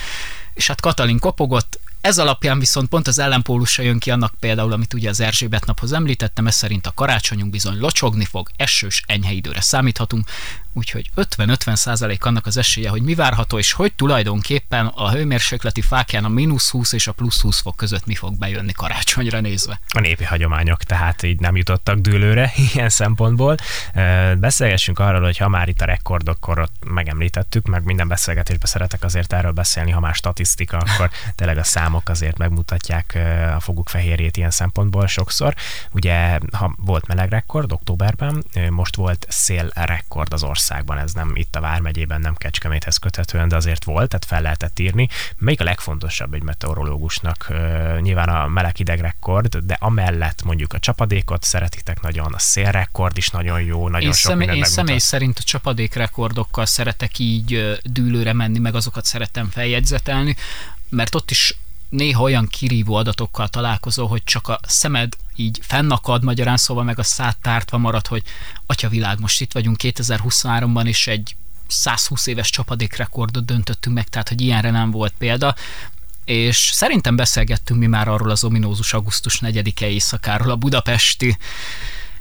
és 0.53 0.67
hát 0.67 0.81
Katalin 0.81 1.19
kopogott, 1.19 1.79
ez 2.01 2.17
alapján 2.17 2.59
viszont 2.59 2.89
pont 2.89 3.07
az 3.07 3.19
ellenpólusa 3.19 3.81
jön 3.81 3.99
ki 3.99 4.11
annak 4.11 4.33
például, 4.39 4.71
amit 4.71 4.93
ugye 4.93 5.09
az 5.09 5.19
Erzsébet 5.19 5.65
naphoz 5.65 5.93
említettem, 5.93 6.47
ez 6.47 6.55
szerint 6.55 6.87
a 6.87 6.91
karácsonyunk 6.95 7.51
bizony 7.51 7.79
locsogni 7.79 8.25
fog, 8.25 8.49
esős, 8.55 9.03
enyhe 9.07 9.31
időre 9.31 9.61
számíthatunk, 9.61 10.29
úgyhogy 10.73 11.09
50-50 11.15 11.75
százalék 11.75 12.25
annak 12.25 12.45
az 12.45 12.57
esélye, 12.57 12.89
hogy 12.89 13.01
mi 13.01 13.15
várható, 13.15 13.57
és 13.57 13.71
hogy 13.71 13.93
tulajdonképpen 13.93 14.85
a 14.85 15.11
hőmérsékleti 15.11 15.81
fákján 15.81 16.25
a 16.25 16.29
mínusz 16.29 16.69
20 16.69 16.93
és 16.93 17.07
a 17.07 17.11
plusz 17.11 17.41
20 17.41 17.61
fok 17.61 17.75
között 17.75 18.05
mi 18.05 18.15
fog 18.15 18.37
bejönni 18.37 18.71
karácsonyra 18.71 19.39
nézve. 19.39 19.79
A 19.87 19.99
népi 19.99 20.23
hagyományok 20.23 20.83
tehát 20.83 21.23
így 21.23 21.39
nem 21.39 21.55
jutottak 21.55 21.99
dőlőre 21.99 22.53
ilyen 22.73 22.89
szempontból. 22.89 23.55
Beszélgessünk 24.37 24.99
arról, 24.99 25.21
hogy 25.21 25.37
ha 25.37 25.47
már 25.47 25.67
itt 25.67 25.81
a 25.81 25.85
rekordokkor 25.85 26.59
ott 26.59 26.75
megemlítettük, 26.85 27.67
meg 27.67 27.83
minden 27.83 28.07
beszélgetésben 28.07 28.67
szeretek 28.67 29.03
azért 29.03 29.33
erről 29.33 29.51
beszélni, 29.51 29.91
ha 29.91 29.99
már 29.99 30.15
statisztika, 30.15 30.77
akkor 30.77 31.09
tényleg 31.35 31.57
a 31.57 31.63
számok 31.63 32.09
azért 32.09 32.37
megmutatják 32.37 33.17
a 33.55 33.59
foguk 33.59 33.89
fehérjét 33.89 34.37
ilyen 34.37 34.51
szempontból 34.51 35.07
sokszor. 35.07 35.55
Ugye, 35.91 36.39
ha 36.51 36.75
volt 36.77 37.07
meleg 37.07 37.29
rekord 37.29 37.71
októberben, 37.71 38.43
most 38.69 38.95
volt 38.95 39.25
szél 39.29 39.69
rekord 39.73 40.33
az 40.33 40.43
ország 40.43 40.61
országban, 40.63 40.97
ez 40.97 41.13
nem 41.13 41.31
itt 41.35 41.55
a 41.55 41.59
Vármegyében, 41.59 42.21
nem 42.21 42.35
Kecskeméthez 42.35 42.97
köthetően, 42.97 43.47
de 43.47 43.55
azért 43.55 43.83
volt, 43.83 44.09
tehát 44.09 44.25
fel 44.25 44.41
lehetett 44.41 44.79
írni. 44.79 45.09
Melyik 45.37 45.61
a 45.61 45.63
legfontosabb 45.63 46.33
egy 46.33 46.43
meteorológusnak? 46.43 47.53
Nyilván 47.99 48.29
a 48.29 48.47
meleg 48.47 48.75
rekord, 48.85 49.57
de 49.57 49.77
amellett 49.79 50.43
mondjuk 50.43 50.73
a 50.73 50.79
csapadékot 50.79 51.43
szeretitek 51.43 52.01
nagyon, 52.01 52.33
a 52.33 52.39
szélrekord 52.39 53.17
is 53.17 53.29
nagyon 53.29 53.61
jó, 53.61 53.89
nagyon 53.89 54.07
én 54.07 54.13
sok 54.13 54.31
személy, 54.31 54.55
Én 54.55 54.63
személy 54.63 54.97
szerint 54.97 55.37
a 55.37 55.43
csapadékrekordokkal 55.43 56.65
szeretek 56.65 57.19
így 57.19 57.79
dűlőre 57.83 58.33
menni, 58.33 58.59
meg 58.59 58.75
azokat 58.75 59.05
szeretem 59.05 59.49
feljegyzetelni, 59.49 60.35
mert 60.89 61.15
ott 61.15 61.31
is 61.31 61.55
néha 61.93 62.21
olyan 62.21 62.47
kirívó 62.47 62.95
adatokkal 62.95 63.47
találkozol, 63.47 64.07
hogy 64.07 64.23
csak 64.23 64.47
a 64.47 64.59
szemed 64.67 65.13
így 65.35 65.59
fennakad 65.61 66.23
magyarán, 66.23 66.57
szóval 66.57 66.83
meg 66.83 66.99
a 66.99 67.03
szád 67.03 67.35
tártva 67.41 67.77
marad, 67.77 68.07
hogy 68.07 68.23
atya 68.65 68.89
világ, 68.89 69.19
most 69.19 69.41
itt 69.41 69.51
vagyunk 69.51 69.77
2023-ban, 69.83 70.85
és 70.87 71.07
egy 71.07 71.35
120 71.67 72.27
éves 72.27 72.49
csapadékrekordot 72.49 73.45
döntöttünk 73.45 73.95
meg, 73.95 74.07
tehát 74.07 74.29
hogy 74.29 74.41
ilyenre 74.41 74.71
nem 74.71 74.91
volt 74.91 75.13
példa, 75.17 75.55
és 76.25 76.69
szerintem 76.73 77.15
beszélgettünk 77.15 77.79
mi 77.79 77.87
már 77.87 78.07
arról 78.07 78.29
az 78.29 78.43
ominózus 78.43 78.93
augusztus 78.93 79.39
4-e 79.41 79.87
éjszakáról, 79.87 80.49
a 80.49 80.55
budapesti 80.55 81.37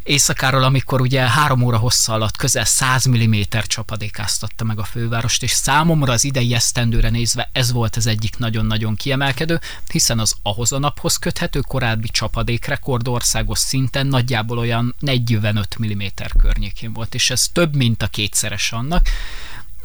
éjszakáról, 0.04 0.62
amikor 0.62 1.00
ugye 1.00 1.20
három 1.20 1.62
óra 1.62 1.76
hossza 1.76 2.12
alatt 2.12 2.36
közel 2.36 2.64
100 2.64 3.08
mm 3.08 3.40
csapadékáztatta 3.66 4.64
meg 4.64 4.78
a 4.78 4.84
fővárost, 4.84 5.42
és 5.42 5.50
számomra 5.50 6.12
az 6.12 6.24
idei 6.24 6.54
esztendőre 6.54 7.10
nézve 7.10 7.50
ez 7.52 7.72
volt 7.72 7.96
az 7.96 8.06
egyik 8.06 8.38
nagyon-nagyon 8.38 8.94
kiemelkedő, 8.94 9.60
hiszen 9.90 10.18
az 10.18 10.34
ahhoz 10.42 10.72
a 10.72 10.78
naphoz 10.78 11.16
köthető 11.16 11.60
korábbi 11.60 12.08
csapadékrekord 12.08 13.08
országos 13.08 13.58
szinten 13.58 14.06
nagyjából 14.06 14.58
olyan 14.58 14.94
45 14.98 15.76
mm 15.84 16.02
környékén 16.38 16.92
volt, 16.92 17.14
és 17.14 17.30
ez 17.30 17.48
több, 17.52 17.76
mint 17.76 18.02
a 18.02 18.06
kétszeres 18.06 18.72
annak. 18.72 19.06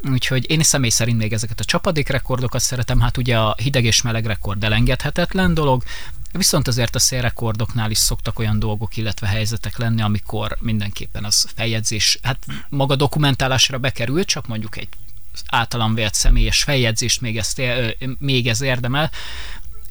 Úgyhogy 0.03 0.49
én 0.49 0.63
személy 0.63 0.89
szerint 0.89 1.17
még 1.17 1.33
ezeket 1.33 1.59
a 1.59 1.65
csapadékrekordokat 1.65 2.61
szeretem, 2.61 2.99
hát 2.99 3.17
ugye 3.17 3.37
a 3.37 3.55
hideg 3.57 3.83
és 3.83 4.01
meleg 4.01 4.25
rekord 4.25 4.63
elengedhetetlen 4.63 5.53
dolog, 5.53 5.83
Viszont 6.31 6.67
azért 6.67 6.95
a 6.95 6.99
szélrekordoknál 6.99 7.91
is 7.91 7.97
szoktak 7.97 8.39
olyan 8.39 8.59
dolgok, 8.59 8.97
illetve 8.97 9.27
helyzetek 9.27 9.77
lenni, 9.77 10.01
amikor 10.01 10.57
mindenképpen 10.59 11.23
az 11.23 11.49
feljegyzés, 11.55 12.19
hát 12.21 12.45
maga 12.69 12.95
dokumentálásra 12.95 13.77
bekerül, 13.77 14.25
csak 14.25 14.47
mondjuk 14.47 14.77
egy 14.77 14.89
általam 15.47 15.93
vélt 15.93 16.13
személyes 16.13 16.63
feljegyzést 16.63 17.21
még, 17.21 17.37
ezt, 17.37 17.61
még 18.19 18.47
ez 18.47 18.61
érdemel, 18.61 19.11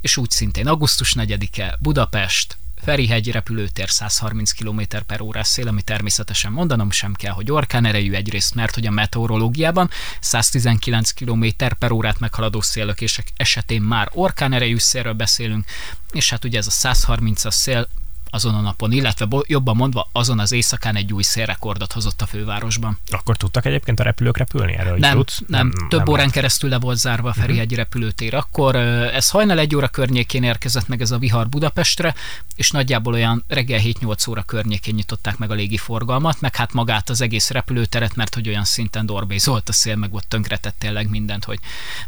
és 0.01 0.17
úgy 0.17 0.31
szintén 0.31 0.67
augusztus 0.67 1.15
4-e 1.19 1.77
Budapest, 1.81 2.57
Ferihegy 2.83 3.31
repülőtér 3.31 3.91
130 3.91 4.53
km 4.53 4.81
per 5.07 5.21
órás 5.21 5.47
szél, 5.47 5.69
ami 5.69 5.83
természetesen 5.83 6.53
mondanom 6.53 6.91
sem 6.91 7.15
kell, 7.15 7.33
hogy 7.33 7.51
orkán 7.51 7.85
erejű 7.85 8.13
egyrészt, 8.13 8.55
mert 8.55 8.75
hogy 8.75 8.87
a 8.87 8.91
meteorológiában 8.91 9.91
119 10.21 11.11
km 11.11 11.47
per 11.79 11.91
órát 11.91 12.19
meghaladó 12.19 12.61
szélökések 12.61 13.33
esetén 13.37 13.83
már 13.83 14.11
orkán 14.13 14.53
erejű 14.53 14.79
szélről 14.79 15.13
beszélünk, 15.13 15.65
és 16.13 16.31
hát 16.31 16.45
ugye 16.45 16.59
ez 16.59 16.67
a 16.67 16.93
130-as 16.93 17.51
szél 17.51 17.89
azon 18.37 18.55
a 18.55 18.61
napon, 18.61 18.93
illetve 18.93 19.27
jobban 19.47 19.77
mondva 19.77 20.09
azon 20.13 20.39
az 20.39 20.53
éjszakán 20.53 20.97
egy 20.97 21.13
új 21.13 21.23
szélrekordot 21.23 21.93
hozott 21.93 22.23
a 22.23 22.27
fővárosban. 22.27 22.99
Akkor 23.11 23.37
tudtak 23.37 23.65
egyébként 23.65 24.01
a 24.01 24.03
repülők 24.03 24.37
repülni 24.37 24.75
erről? 24.75 24.97
Nem, 24.99 25.17
tudsz? 25.17 25.43
nem, 25.47 25.73
nem, 25.77 25.89
több 25.89 25.99
nem 25.99 26.09
órán 26.09 26.31
keresztül 26.31 26.71
le 26.71 26.79
volt 26.79 26.99
zárva 26.99 27.29
a 27.29 27.33
Ferihegyi 27.33 27.63
uh-huh. 27.63 27.79
repülőtér. 27.79 28.35
Akkor 28.35 28.77
ez 28.77 29.31
hajnal 29.31 29.59
egy 29.59 29.77
óra 29.77 29.89
környékén 29.89 30.43
érkezett 30.43 30.89
meg 30.89 31.01
ez 31.01 31.11
a 31.11 31.19
vihar 31.19 31.49
Budapestre, 31.49 32.15
és 32.55 32.71
nagyjából 32.71 33.13
olyan 33.13 33.45
reggel 33.49 33.81
7-8 33.83 34.29
óra 34.29 34.43
környékén 34.43 34.95
nyitották 34.95 35.39
meg 35.39 35.51
a 35.51 35.55
légi 35.55 35.77
forgalmat, 35.77 36.41
meg 36.41 36.57
hát 36.57 36.73
magát 36.73 37.11
az 37.11 37.21
egész 37.21 37.51
repülőteret, 37.51 38.15
mert 38.15 38.35
hogy 38.35 38.49
olyan 38.49 38.65
szinten 38.65 39.07
dorbézolt 39.07 39.69
a 39.69 39.73
szél, 39.73 39.97
meg 39.97 40.15
ott 40.15 40.29
tönkretett 40.29 40.79
tényleg 40.79 41.09
mindent, 41.09 41.45
hogy 41.45 41.59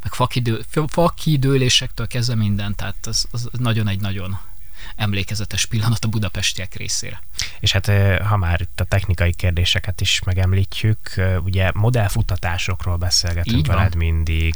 meg 0.02 0.12
fakidő, 0.12 0.64
fakidőlésektől 0.86 2.06
kezdve 2.06 2.34
mindent, 2.34 2.76
tehát 2.76 3.06
az, 3.06 3.26
az 3.30 3.48
nagyon 3.52 3.88
egy 3.88 4.00
nagyon 4.00 4.38
emlékezetes 4.96 5.66
pillanat 5.66 6.04
a 6.04 6.08
budapestiek 6.08 6.74
részére. 6.74 7.22
És 7.60 7.72
hát 7.72 7.90
ha 8.22 8.36
már 8.36 8.60
itt 8.60 8.80
a 8.80 8.84
technikai 8.84 9.32
kérdéseket 9.32 10.00
is 10.00 10.22
megemlítjük, 10.24 10.98
ugye 11.44 11.70
modellfutatásokról 11.74 12.96
beszélgetünk 12.96 13.66
veled 13.66 13.94
mindig, 13.94 14.54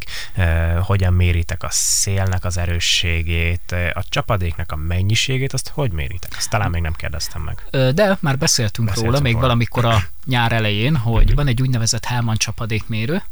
hogyan 0.81 1.13
méritek 1.13 1.63
a 1.63 1.69
szélnek 1.71 2.45
az 2.45 2.57
erősségét, 2.57 3.75
a 3.93 4.05
csapadéknak 4.09 4.73
a 4.73 4.77
mennyiségét, 4.77 5.53
azt 5.53 5.69
hogy 5.69 5.93
méritek? 5.93 6.35
Azt 6.37 6.51
talán 6.51 6.71
még 6.71 6.83
nem 6.83 6.95
kérdeztem 6.95 7.43
meg. 7.43 7.67
De 7.95 8.19
már 8.21 8.39
beszéltünk, 8.39 8.89
beszéltünk 8.89 8.97
róla, 8.97 9.21
még 9.21 9.33
róla. 9.33 9.45
valamikor 9.45 9.85
a 9.85 10.03
nyár 10.25 10.53
elején, 10.53 10.97
hogy 10.97 11.23
uh-huh. 11.23 11.37
van 11.37 11.47
egy 11.47 11.63
úgynevezett 11.63 12.05
Hellman 12.05 12.37
csapadékmérő, 12.37 13.23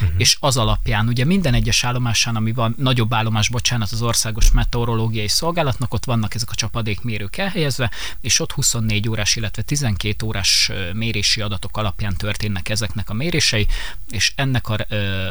uh-huh. 0.00 0.14
és 0.16 0.36
az 0.40 0.56
alapján 0.56 1.08
ugye 1.08 1.24
minden 1.24 1.54
egyes 1.54 1.84
állomásán, 1.84 2.36
ami 2.36 2.52
van, 2.52 2.74
nagyobb 2.78 3.14
állomás, 3.14 3.48
bocsánat, 3.48 3.92
az 3.92 4.02
Országos 4.02 4.50
Meteorológiai 4.50 5.28
Szolgálatnak, 5.28 5.94
ott 5.94 6.04
vannak 6.04 6.34
ezek 6.34 6.50
a 6.50 6.54
csapadékmérők 6.54 7.36
elhelyezve, 7.36 7.90
és 8.20 8.40
ott 8.40 8.52
24 8.52 9.08
órás, 9.08 9.36
illetve 9.36 9.62
12 9.62 10.26
órás 10.26 10.70
mérési 10.92 11.40
adatok 11.40 11.76
alapján 11.76 12.16
történnek 12.16 12.68
ezeknek 12.68 13.10
a 13.10 13.14
mérései, 13.14 13.66
és 14.10 14.32
ennek 14.36 14.68
a 14.68 14.76
ö, 14.88 15.28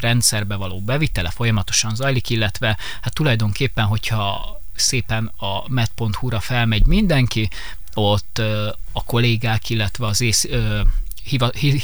rendszerbe 0.00 0.54
való 0.54 0.80
bevitele 0.80 1.30
folyamatosan 1.30 1.94
zajlik, 1.94 2.30
illetve 2.30 2.78
hát 3.00 3.14
tulajdonképpen, 3.14 3.84
hogyha 3.84 4.60
szépen 4.74 5.26
a 5.36 5.64
met.hu-ra 5.68 6.40
felmegy 6.40 6.86
mindenki, 6.86 7.48
ott 7.94 8.38
a 8.92 9.04
kollégák, 9.04 9.70
illetve 9.70 10.06
az 10.06 10.20
ész, 10.20 10.48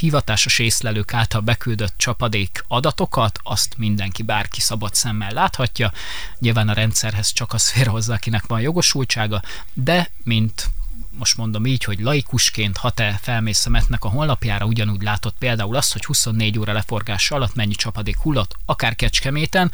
hivatásos 0.01 0.59
észlelők 0.59 1.14
által 1.14 1.40
beküldött 1.40 1.94
csapadék 1.96 2.64
adatokat, 2.68 3.38
azt 3.42 3.74
mindenki, 3.77 4.22
bárki 4.22 4.61
szabad 4.61 4.94
szemmel 4.94 5.33
láthatja. 5.33 5.92
Nyilván 6.38 6.68
a 6.68 6.72
rendszerhez 6.72 7.33
csak 7.33 7.53
az 7.53 7.70
fér 7.70 7.87
hozzá, 7.87 8.14
akinek 8.14 8.46
van 8.46 8.61
jogosultsága, 8.61 9.42
de 9.72 10.11
mint 10.22 10.70
most 11.18 11.37
mondom 11.37 11.66
így, 11.66 11.85
hogy 11.85 12.01
laikusként, 12.01 12.77
ha 12.77 12.90
te 12.90 13.18
felmész 13.22 13.66
a 13.66 13.70
metnek 13.70 14.05
a 14.05 14.09
honlapjára, 14.09 14.66
ugyanúgy 14.66 15.03
látod 15.03 15.33
például 15.38 15.77
azt, 15.77 15.92
hogy 15.92 16.05
24 16.05 16.59
óra 16.59 16.72
leforgása 16.72 17.35
alatt 17.35 17.55
mennyi 17.55 17.74
csapadék 17.74 18.16
hullott, 18.18 18.57
akár 18.64 18.96
Kecskeméten, 18.96 19.72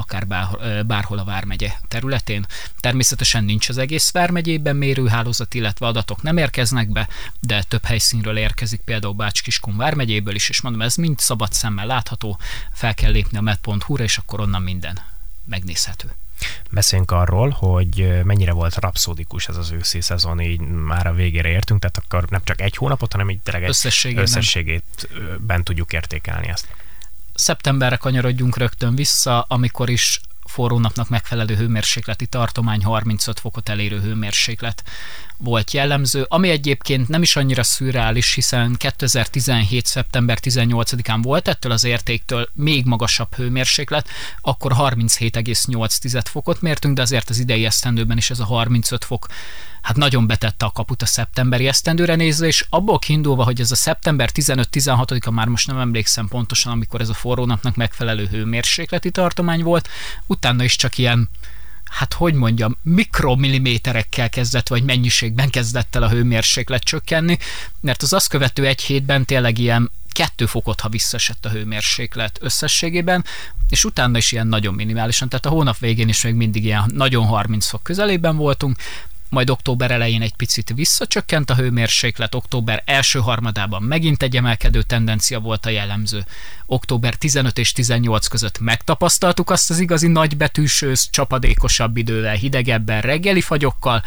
akár 0.00 0.26
bárhol 0.86 1.18
a 1.18 1.24
Vármegye 1.24 1.72
területén. 1.88 2.46
Természetesen 2.80 3.44
nincs 3.44 3.68
az 3.68 3.78
egész 3.78 4.10
Vármegyében 4.10 4.76
mérőhálózat, 4.76 5.54
illetve 5.54 5.86
adatok 5.86 6.22
nem 6.22 6.36
érkeznek 6.36 6.88
be, 6.88 7.08
de 7.40 7.62
több 7.62 7.84
helyszínről 7.84 8.36
érkezik, 8.36 8.80
például 8.80 9.14
Bács-Kiskun 9.14 9.76
Vármegyéből 9.76 10.34
is, 10.34 10.48
és 10.48 10.60
mondom, 10.60 10.82
ez 10.82 10.94
mind 10.94 11.18
szabad 11.18 11.52
szemmel 11.52 11.86
látható, 11.86 12.38
fel 12.72 12.94
kell 12.94 13.10
lépni 13.10 13.38
a 13.38 13.40
med.hu-ra, 13.40 14.04
és 14.04 14.18
akkor 14.18 14.40
onnan 14.40 14.62
minden 14.62 14.98
megnézhető. 15.44 16.10
Beszéljünk 16.70 17.10
arról, 17.10 17.50
hogy 17.50 18.22
mennyire 18.24 18.52
volt 18.52 18.74
rapszódikus 18.74 19.48
ez 19.48 19.56
az 19.56 19.70
őszi 19.70 20.00
szezon, 20.00 20.40
így 20.40 20.60
már 20.60 21.06
a 21.06 21.12
végére 21.12 21.48
értünk, 21.48 21.80
tehát 21.80 21.96
akkor 21.96 22.28
nem 22.28 22.40
csak 22.44 22.60
egy 22.60 22.76
hónapot, 22.76 23.12
hanem 23.12 23.30
így 23.30 23.40
tényleg 23.40 23.62
egy 23.62 23.76
összességében 24.14 25.64
tudjuk 25.64 25.92
értékelni 25.92 26.48
ezt 26.48 26.68
szeptemberre 27.40 27.96
kanyarodjunk 27.96 28.56
rögtön 28.56 28.94
vissza, 28.94 29.44
amikor 29.48 29.90
is 29.90 30.20
forró 30.44 30.78
napnak 30.78 31.08
megfelelő 31.08 31.56
hőmérsékleti 31.56 32.26
tartomány, 32.26 32.82
35 32.84 33.40
fokot 33.40 33.68
elérő 33.68 34.00
hőmérséklet 34.00 34.82
volt 35.42 35.72
jellemző, 35.72 36.26
ami 36.28 36.48
egyébként 36.48 37.08
nem 37.08 37.22
is 37.22 37.36
annyira 37.36 37.62
szürreális, 37.62 38.34
hiszen 38.34 38.74
2017. 38.76 39.86
szeptember 39.86 40.38
18-án 40.42 41.18
volt 41.22 41.48
ettől 41.48 41.72
az 41.72 41.84
értéktől 41.84 42.48
még 42.52 42.84
magasabb 42.84 43.34
hőmérséklet, 43.34 44.08
akkor 44.40 44.72
37,8 44.76 46.24
fokot 46.24 46.60
mértünk, 46.60 46.94
de 46.94 47.02
azért 47.02 47.30
az 47.30 47.38
idei 47.38 47.64
esztendőben 47.64 48.16
is 48.16 48.30
ez 48.30 48.40
a 48.40 48.44
35 48.44 49.04
fok 49.04 49.26
hát 49.82 49.96
nagyon 49.96 50.26
betette 50.26 50.64
a 50.64 50.70
kaput 50.70 51.02
a 51.02 51.06
szeptemberi 51.06 51.66
esztendőre 51.66 52.14
nézve, 52.14 52.46
és 52.46 52.66
abból 52.68 52.98
kiindulva, 52.98 53.44
hogy 53.44 53.60
ez 53.60 53.70
a 53.70 53.76
szeptember 53.76 54.30
15-16-a, 54.34 55.30
már 55.30 55.46
most 55.46 55.66
nem 55.66 55.78
emlékszem 55.78 56.28
pontosan, 56.28 56.72
amikor 56.72 57.00
ez 57.00 57.08
a 57.08 57.14
forró 57.14 57.44
napnak 57.44 57.76
megfelelő 57.76 58.26
hőmérsékleti 58.26 59.10
tartomány 59.10 59.62
volt, 59.62 59.88
utána 60.26 60.64
is 60.64 60.76
csak 60.76 60.98
ilyen 60.98 61.28
hát 61.90 62.12
hogy 62.12 62.34
mondjam, 62.34 62.76
mikromilliméterekkel 62.82 64.28
kezdett, 64.28 64.68
vagy 64.68 64.82
mennyiségben 64.82 65.50
kezdett 65.50 65.96
el 65.96 66.02
a 66.02 66.08
hőmérséklet 66.08 66.82
csökkenni, 66.82 67.38
mert 67.80 68.02
az 68.02 68.12
azt 68.12 68.28
követő 68.28 68.66
egy 68.66 68.80
hétben 68.80 69.24
tényleg 69.24 69.58
ilyen 69.58 69.90
kettő 70.12 70.46
fokot, 70.46 70.80
ha 70.80 70.88
visszaesett 70.88 71.44
a 71.44 71.50
hőmérséklet 71.50 72.38
összességében, 72.40 73.24
és 73.68 73.84
utána 73.84 74.18
is 74.18 74.32
ilyen 74.32 74.46
nagyon 74.46 74.74
minimálisan, 74.74 75.28
tehát 75.28 75.46
a 75.46 75.48
hónap 75.48 75.78
végén 75.78 76.08
is 76.08 76.22
még 76.22 76.34
mindig 76.34 76.64
ilyen 76.64 76.90
nagyon 76.94 77.26
30 77.26 77.66
fok 77.66 77.82
közelében 77.82 78.36
voltunk, 78.36 78.76
majd 79.30 79.50
október 79.50 79.90
elején 79.90 80.22
egy 80.22 80.34
picit 80.36 80.72
visszacsökkent 80.74 81.50
a 81.50 81.54
hőmérséklet, 81.54 82.34
október 82.34 82.82
első 82.86 83.18
harmadában 83.18 83.82
megint 83.82 84.22
egy 84.22 84.36
emelkedő 84.36 84.82
tendencia 84.82 85.40
volt 85.40 85.66
a 85.66 85.70
jellemző. 85.70 86.24
Október 86.66 87.14
15 87.14 87.58
és 87.58 87.72
18 87.72 88.26
között 88.26 88.58
megtapasztaltuk 88.58 89.50
azt 89.50 89.70
az 89.70 89.78
igazi 89.78 90.08
nagybetűs 90.08 90.82
ősz, 90.82 91.08
csapadékosabb 91.10 91.96
idővel, 91.96 92.34
hidegebben, 92.34 93.00
reggeli 93.00 93.40
fagyokkal, 93.40 94.02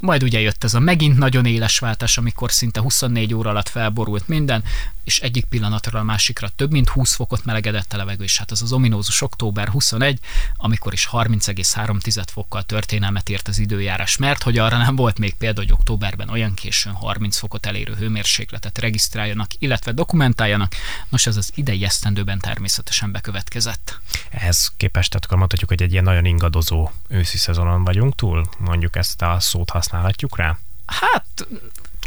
majd 0.00 0.22
ugye 0.22 0.40
jött 0.40 0.64
ez 0.64 0.74
a 0.74 0.80
megint 0.80 1.18
nagyon 1.18 1.46
éles 1.46 1.78
váltás, 1.78 2.18
amikor 2.18 2.52
szinte 2.52 2.80
24 2.80 3.34
óra 3.34 3.50
alatt 3.50 3.68
felborult 3.68 4.28
minden, 4.28 4.64
és 5.04 5.18
egyik 5.18 5.44
pillanatra 5.44 5.98
a 5.98 6.02
másikra 6.02 6.48
több 6.56 6.70
mint 6.70 6.88
20 6.88 7.14
fokot 7.14 7.44
melegedett 7.44 7.92
a 7.92 7.96
levegő, 7.96 8.24
és 8.24 8.38
hát 8.38 8.50
az 8.50 8.62
az 8.62 8.72
ominózus 8.72 9.20
október 9.20 9.68
21, 9.68 10.18
amikor 10.56 10.92
is 10.92 11.08
30,3 11.12 12.24
fokkal 12.32 12.62
történelmet 12.62 13.28
ért 13.28 13.48
az 13.48 13.58
időjárás, 13.58 14.16
mert 14.16 14.42
hogy 14.42 14.58
arra 14.58 14.76
nem 14.76 14.96
volt 14.96 15.18
még 15.18 15.34
példa, 15.34 15.60
hogy 15.60 15.72
októberben 15.72 16.28
olyan 16.28 16.54
későn 16.54 16.92
30 16.92 17.36
fokot 17.36 17.66
elérő 17.66 17.94
hőmérsékletet 17.94 18.78
regisztráljanak, 18.78 19.50
illetve 19.58 19.92
dokumentáljanak. 19.92 20.74
Nos, 21.08 21.26
ez 21.26 21.36
az 21.36 21.50
idei 21.54 21.84
esztendőben 21.84 22.38
természetesen 22.38 23.12
bekövetkezett. 23.12 24.00
Ehhez 24.30 24.72
képest, 24.76 25.08
tehát 25.08 25.24
akkor 25.24 25.38
mondhatjuk, 25.38 25.70
hogy 25.70 25.82
egy 25.82 25.92
ilyen 25.92 26.04
nagyon 26.04 26.24
ingadozó 26.24 26.90
őszi 27.08 27.38
szezonon 27.38 27.84
vagyunk 27.84 28.14
túl, 28.14 28.48
mondjuk 28.58 28.96
ezt 28.96 29.22
a 29.22 29.36
szót 29.40 29.70
használhatjuk 29.90 30.36
rá? 30.36 30.58
Hát 30.86 31.46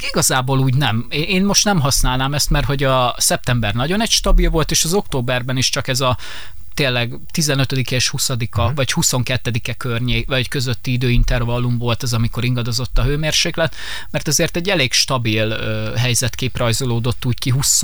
Igazából 0.09 0.59
úgy 0.59 0.75
nem. 0.75 1.05
Én 1.09 1.45
most 1.45 1.65
nem 1.65 1.79
használnám 1.79 2.33
ezt, 2.33 2.49
mert 2.49 2.65
hogy 2.65 2.83
a 2.83 3.15
szeptember 3.17 3.73
nagyon 3.73 4.01
egy 4.01 4.09
stabil 4.09 4.49
volt, 4.49 4.71
és 4.71 4.83
az 4.83 4.93
októberben 4.93 5.57
is 5.57 5.69
csak 5.69 5.87
ez 5.87 6.01
a 6.01 6.17
tényleg 6.73 7.13
15 7.31 7.71
és 7.71 8.09
20 8.09 8.29
uh-huh. 8.29 8.65
Mhm. 8.65 8.75
vagy 8.75 8.93
22-e 8.95 9.73
környék, 9.73 10.27
vagy 10.27 10.47
közötti 10.47 10.91
időintervallum 10.91 11.77
volt 11.77 12.03
az, 12.03 12.13
amikor 12.13 12.43
ingadozott 12.43 12.97
a 12.97 13.03
hőmérséklet, 13.03 13.75
mert 14.11 14.27
azért 14.27 14.55
egy 14.55 14.69
elég 14.69 14.93
stabil 14.93 15.47
uh, 15.47 15.97
helyzetkép 15.97 16.57
rajzolódott 16.57 17.25
úgy 17.25 17.39
ki 17.39 17.49
20 17.49 17.83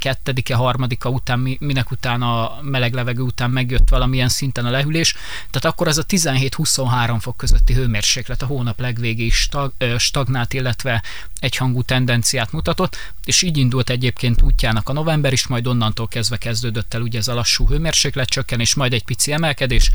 kettedike, 0.00 0.54
harmadika 0.54 1.08
után, 1.08 1.38
minek 1.58 1.90
után 1.90 2.22
a 2.22 2.58
meleg 2.62 2.92
levegő 2.92 3.22
után 3.22 3.50
megjött 3.50 3.88
valamilyen 3.88 4.28
szinten 4.28 4.66
a 4.66 4.70
lehűlés, 4.70 5.12
tehát 5.50 5.64
akkor 5.64 5.88
az 5.88 5.98
a 5.98 6.04
17-23 6.04 7.16
fok 7.20 7.36
közötti 7.36 7.72
hőmérséklet 7.72 8.42
a 8.42 8.46
hónap 8.46 8.80
legvégéig 8.80 9.32
stag, 9.32 9.72
stagnált, 9.98 10.52
illetve 10.52 11.02
egyhangú 11.40 11.82
tendenciát 11.82 12.52
mutatott, 12.52 12.96
és 13.24 13.42
így 13.42 13.56
indult 13.56 13.90
egyébként 13.90 14.42
útjának 14.42 14.88
a 14.88 14.92
november 14.92 15.32
is, 15.32 15.46
majd 15.46 15.66
onnantól 15.66 16.08
kezdve 16.08 16.36
kezdődött 16.36 16.94
el 16.94 17.00
ugye 17.00 17.18
ez 17.18 17.28
a 17.28 17.34
lassú 17.34 17.68
hőmérséklet 17.68 18.28
csökkenés, 18.28 18.74
majd 18.74 18.92
egy 18.92 19.04
pici 19.04 19.32
emelkedés, 19.32 19.90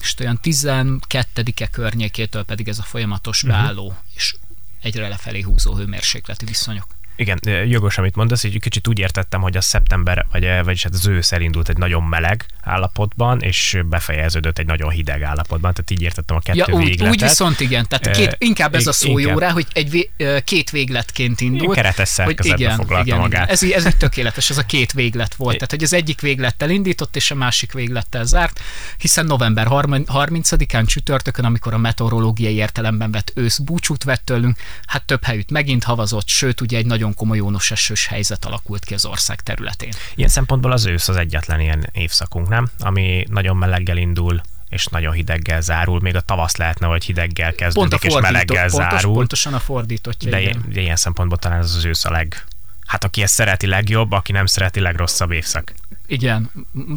és 0.00 0.14
olyan 0.20 0.40
12-e 0.42 1.66
környékétől 1.66 2.44
pedig 2.44 2.68
ez 2.68 2.78
a 2.78 2.82
folyamatos 2.82 3.42
mhm. 3.42 3.52
beálló 3.52 3.86
uh-huh. 3.86 4.02
és 4.14 4.34
egyre 4.80 5.08
lefelé 5.08 5.40
húzó 5.40 5.74
hőmérsékleti 5.74 6.44
viszonyok. 6.44 6.95
Igen, 7.16 7.38
jogos, 7.68 7.98
amit 7.98 8.16
mondasz, 8.16 8.42
hogy 8.42 8.60
kicsit 8.60 8.88
úgy 8.88 8.98
értettem, 8.98 9.40
hogy 9.40 9.56
a 9.56 9.60
szeptember, 9.60 10.26
vagy, 10.30 10.46
vagyis 10.64 10.82
hát 10.82 10.94
az 10.94 11.06
ősz 11.06 11.32
elindult 11.32 11.68
egy 11.68 11.76
nagyon 11.76 12.02
meleg 12.02 12.46
állapotban, 12.62 13.40
és 13.40 13.78
befejeződött 13.88 14.58
egy 14.58 14.66
nagyon 14.66 14.90
hideg 14.90 15.22
állapotban, 15.22 15.72
tehát 15.72 15.90
így 15.90 16.02
értettem 16.02 16.36
a 16.36 16.40
kettő 16.40 16.64
ja, 16.66 16.74
úgy, 16.74 16.84
végletet. 16.84 17.14
Úgy 17.14 17.20
viszont 17.20 17.60
igen, 17.60 17.86
tehát 17.88 18.16
két, 18.16 18.36
inkább 18.38 18.74
ez 18.74 18.86
a 18.86 18.92
szó 18.92 19.18
jó 19.18 19.38
rá, 19.38 19.50
hogy 19.50 19.66
egy 19.72 19.90
vé, 19.90 20.10
két 20.44 20.70
végletként 20.70 21.40
indult. 21.40 21.74
Keretes 21.74 22.08
szerkezetbe 22.08 22.64
igen, 22.64 22.76
foglalta 22.76 23.06
igen, 23.06 23.18
magát. 23.18 23.50
Ez, 23.50 23.62
ez 23.62 23.86
így 23.86 23.96
tökéletes, 23.96 24.50
ez 24.50 24.58
a 24.58 24.62
két 24.62 24.92
véglet 24.92 25.34
volt, 25.34 25.54
tehát 25.54 25.70
hogy 25.70 25.82
az 25.82 25.92
egyik 25.92 26.20
véglettel 26.20 26.70
indított, 26.70 27.16
és 27.16 27.30
a 27.30 27.34
másik 27.34 27.72
véglettel 27.72 28.24
zárt, 28.24 28.60
hiszen 28.98 29.26
november 29.26 29.66
30-án 29.70 30.86
csütörtökön, 30.86 31.44
amikor 31.44 31.74
a 31.74 31.78
meteorológiai 31.78 32.54
értelemben 32.54 33.10
vett 33.10 33.32
ősz 33.34 33.58
búcsút 33.58 34.04
vett 34.04 34.24
tőlünk, 34.24 34.58
hát 34.86 35.04
több 35.04 35.24
helyütt 35.24 35.50
megint 35.50 35.84
havazott, 35.84 36.28
sőt 36.28 36.60
ugye 36.60 36.78
egy 36.78 36.86
nagyon 36.86 37.05
nagyon 37.06 37.26
komoly 37.26 37.40
ónos 37.40 37.70
esős 37.70 38.06
helyzet 38.06 38.44
alakult 38.44 38.84
ki 38.84 38.94
az 38.94 39.04
ország 39.04 39.40
területén. 39.40 39.92
Ilyen 40.14 40.28
szempontból 40.28 40.72
az 40.72 40.86
ősz 40.86 41.08
az 41.08 41.16
egyetlen 41.16 41.60
ilyen 41.60 41.88
évszakunk, 41.92 42.48
nem? 42.48 42.68
Ami 42.78 43.26
nagyon 43.28 43.56
meleggel 43.56 43.96
indul, 43.96 44.40
és 44.68 44.86
nagyon 44.86 45.12
hideggel 45.12 45.60
zárul. 45.60 46.00
Még 46.00 46.16
a 46.16 46.20
tavasz 46.20 46.56
lehetne, 46.56 46.86
hogy 46.86 47.04
hideggel 47.04 47.52
kezdődik, 47.52 48.02
és 48.02 48.14
meleggel 48.14 48.70
pontos, 48.70 48.90
zárul. 48.90 49.14
Pontosan 49.14 49.54
a 49.54 49.58
fordítottja. 49.58 50.30
De 50.30 50.40
ilyen, 50.40 50.64
ilyen 50.72 50.96
szempontból 50.96 51.38
talán 51.38 51.58
ez 51.58 51.74
az 51.74 51.84
ősz 51.84 52.04
a 52.04 52.10
leg, 52.10 52.44
hát 52.86 53.04
aki 53.04 53.22
ezt 53.22 53.34
szereti 53.34 53.66
legjobb, 53.66 54.12
aki 54.12 54.32
nem 54.32 54.46
szereti 54.46 54.80
legrosszabb 54.80 55.30
évszak. 55.30 55.74
Igen, 56.06 56.50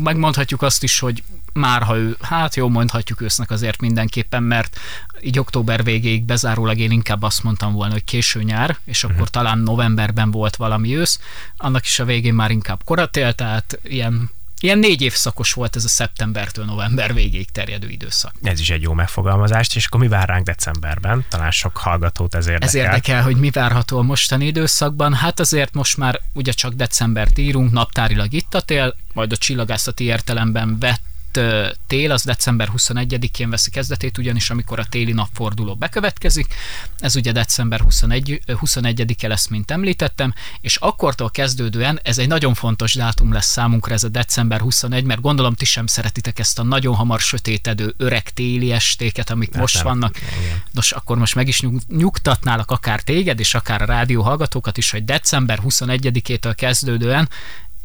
megmondhatjuk 0.04 0.62
azt 0.62 0.84
is, 0.84 1.00
hogy 1.00 1.24
már 1.54 1.84
ha 1.84 1.98
ő, 1.98 2.18
hát 2.22 2.56
jó, 2.56 2.70
mondhatjuk 2.70 3.22
ősznek 3.22 3.52
azért 3.52 3.82
mindenképpen, 3.82 4.44
mert 4.44 4.80
így 5.22 5.40
október 5.40 5.84
végéig 5.84 6.24
bezárólag 6.24 6.78
én 6.78 6.92
inkább 6.92 7.24
azt 7.24 7.44
mondtam 7.44 7.74
volna, 7.74 7.94
hogy 7.94 8.04
késő 8.04 8.44
nyár, 8.44 8.78
és 8.84 9.04
akkor 9.04 9.16
uh-huh. 9.16 9.30
talán 9.30 9.58
novemberben 9.58 10.32
volt 10.32 10.56
valami 10.56 10.96
ősz, 10.96 11.20
annak 11.58 11.86
is 11.86 12.00
a 12.00 12.06
végén 12.06 12.34
már 12.34 12.52
inkább 12.52 12.84
koratél, 12.84 13.34
tehát 13.34 13.80
ilyen 13.84 14.30
Ilyen 14.60 14.80
négy 14.80 15.02
évszakos 15.02 15.54
volt 15.54 15.76
ez 15.76 15.84
a 15.84 15.88
szeptembertől 15.88 16.66
november 16.66 17.14
végéig 17.14 17.52
terjedő 17.52 17.90
időszak. 17.90 18.34
Ez 18.42 18.60
is 18.60 18.70
egy 18.70 18.82
jó 18.82 18.94
megfogalmazást, 18.94 19.76
és 19.76 19.86
akkor 19.86 20.00
mi 20.00 20.08
vár 20.08 20.28
ránk 20.28 20.46
decemberben? 20.46 21.26
Talán 21.30 21.52
sok 21.52 21.78
hallgatót 21.78 22.36
ez 22.36 22.48
érdekel. 22.48 22.68
Ez 22.68 22.76
érdekel, 22.76 23.24
hogy 23.24 23.36
mi 23.36 23.50
várható 23.50 23.98
a 23.98 24.02
mostani 24.02 24.46
időszakban. 24.46 25.14
Hát 25.14 25.40
azért 25.40 25.74
most 25.74 25.98
már 25.98 26.22
ugye 26.34 26.52
csak 26.52 26.74
decembert 26.74 27.38
írunk, 27.38 27.72
naptárilag 27.72 28.34
itt 28.34 28.54
a 28.54 28.62
tél, 28.62 28.96
majd 29.14 29.32
a 29.32 29.38
csillagászati 29.38 30.04
értelemben 30.04 30.80
vett 30.80 31.02
itt 31.36 31.40
tél, 31.88 32.12
az 32.12 32.24
december 32.24 32.70
21-én 32.78 33.50
veszi 33.50 33.70
kezdetét, 33.70 34.18
ugyanis 34.18 34.50
amikor 34.50 34.80
a 34.80 34.86
téli 34.86 35.12
napforduló 35.12 35.76
bekövetkezik, 35.76 36.54
ez 37.00 37.16
ugye 37.16 37.32
december 37.32 37.80
21, 37.80 38.42
21-e 38.48 39.28
lesz, 39.28 39.48
mint 39.48 39.72
említettem, 39.72 40.34
és 40.62 40.76
akkortól 40.76 41.30
kezdődően 41.30 42.00
ez 42.04 42.18
egy 42.18 42.28
nagyon 42.28 42.54
fontos 42.54 42.94
dátum 42.94 43.34
lesz 43.34 43.52
számunkra, 43.52 43.94
ez 43.94 44.04
a 44.04 44.10
december 44.10 44.60
21, 44.60 45.04
mert 45.04 45.22
gondolom 45.22 45.54
ti 45.54 45.66
sem 45.66 45.88
szeretitek 45.88 46.40
ezt 46.40 46.60
a 46.60 46.64
nagyon 46.64 46.96
hamar 46.96 47.20
sötétedő 47.20 47.94
öreg 47.98 48.30
téli 48.30 48.72
estéket, 48.72 49.30
amik 49.30 49.52
hát 49.52 49.62
most 49.62 49.76
nem. 49.76 49.84
vannak. 49.84 50.18
Igen. 50.18 50.64
Nos, 50.72 50.92
akkor 50.92 51.18
most 51.18 51.36
meg 51.36 51.48
is 51.48 51.64
nyugtatnálak 51.88 52.72
akár 52.72 53.02
téged, 53.02 53.40
és 53.40 53.54
akár 53.54 53.82
a 53.82 53.86
rádió 53.86 54.22
hallgatókat 54.22 54.78
is, 54.78 54.92
hogy 54.92 55.06
december 55.06 55.60
21-től 55.64 56.54
kezdődően 56.56 57.30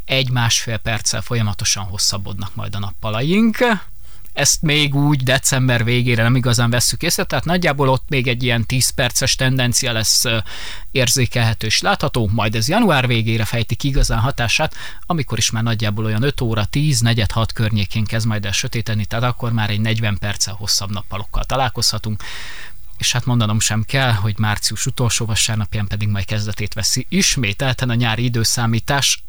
egy-másfél 0.04 0.76
perccel 0.76 1.20
folyamatosan 1.20 1.84
hosszabbodnak 1.84 2.54
majd 2.54 2.74
a 2.74 2.78
nappalaink. 2.78 3.58
Ezt 4.32 4.62
még 4.62 4.94
úgy 4.94 5.22
december 5.22 5.84
végére 5.84 6.22
nem 6.22 6.36
igazán 6.36 6.70
vesszük 6.70 7.02
észre, 7.02 7.24
tehát 7.24 7.44
nagyjából 7.44 7.88
ott 7.88 8.08
még 8.08 8.26
egy 8.26 8.42
ilyen 8.42 8.66
10 8.66 8.88
perces 8.88 9.34
tendencia 9.34 9.92
lesz 9.92 10.24
érzékelhető 10.90 11.66
és 11.66 11.80
látható, 11.80 12.30
majd 12.32 12.54
ez 12.54 12.68
január 12.68 13.06
végére 13.06 13.44
fejtik 13.44 13.82
igazán 13.82 14.18
hatását, 14.18 14.74
amikor 15.06 15.38
is 15.38 15.50
már 15.50 15.62
nagyjából 15.62 16.04
olyan 16.04 16.22
5 16.22 16.40
óra, 16.40 16.64
10, 16.64 17.00
negyed 17.00 17.30
6 17.30 17.52
környékén 17.52 18.04
kezd 18.04 18.26
majd 18.26 18.44
el 18.44 18.52
sötéteni, 18.52 19.04
tehát 19.04 19.24
akkor 19.24 19.52
már 19.52 19.70
egy 19.70 19.80
40 19.80 20.18
perccel 20.18 20.54
hosszabb 20.54 20.90
nappalokkal 20.90 21.44
találkozhatunk 21.44 22.22
és 22.98 23.12
hát 23.12 23.24
mondanom 23.24 23.60
sem 23.60 23.82
kell, 23.82 24.12
hogy 24.12 24.38
március 24.38 24.86
utolsó 24.86 25.26
vasárnapján 25.26 25.86
pedig 25.86 26.08
majd 26.08 26.24
kezdetét 26.24 26.74
veszi 26.74 27.06
ismételten 27.08 27.90
a 27.90 27.94
nyári 27.94 28.24
időszámítás, 28.24 29.22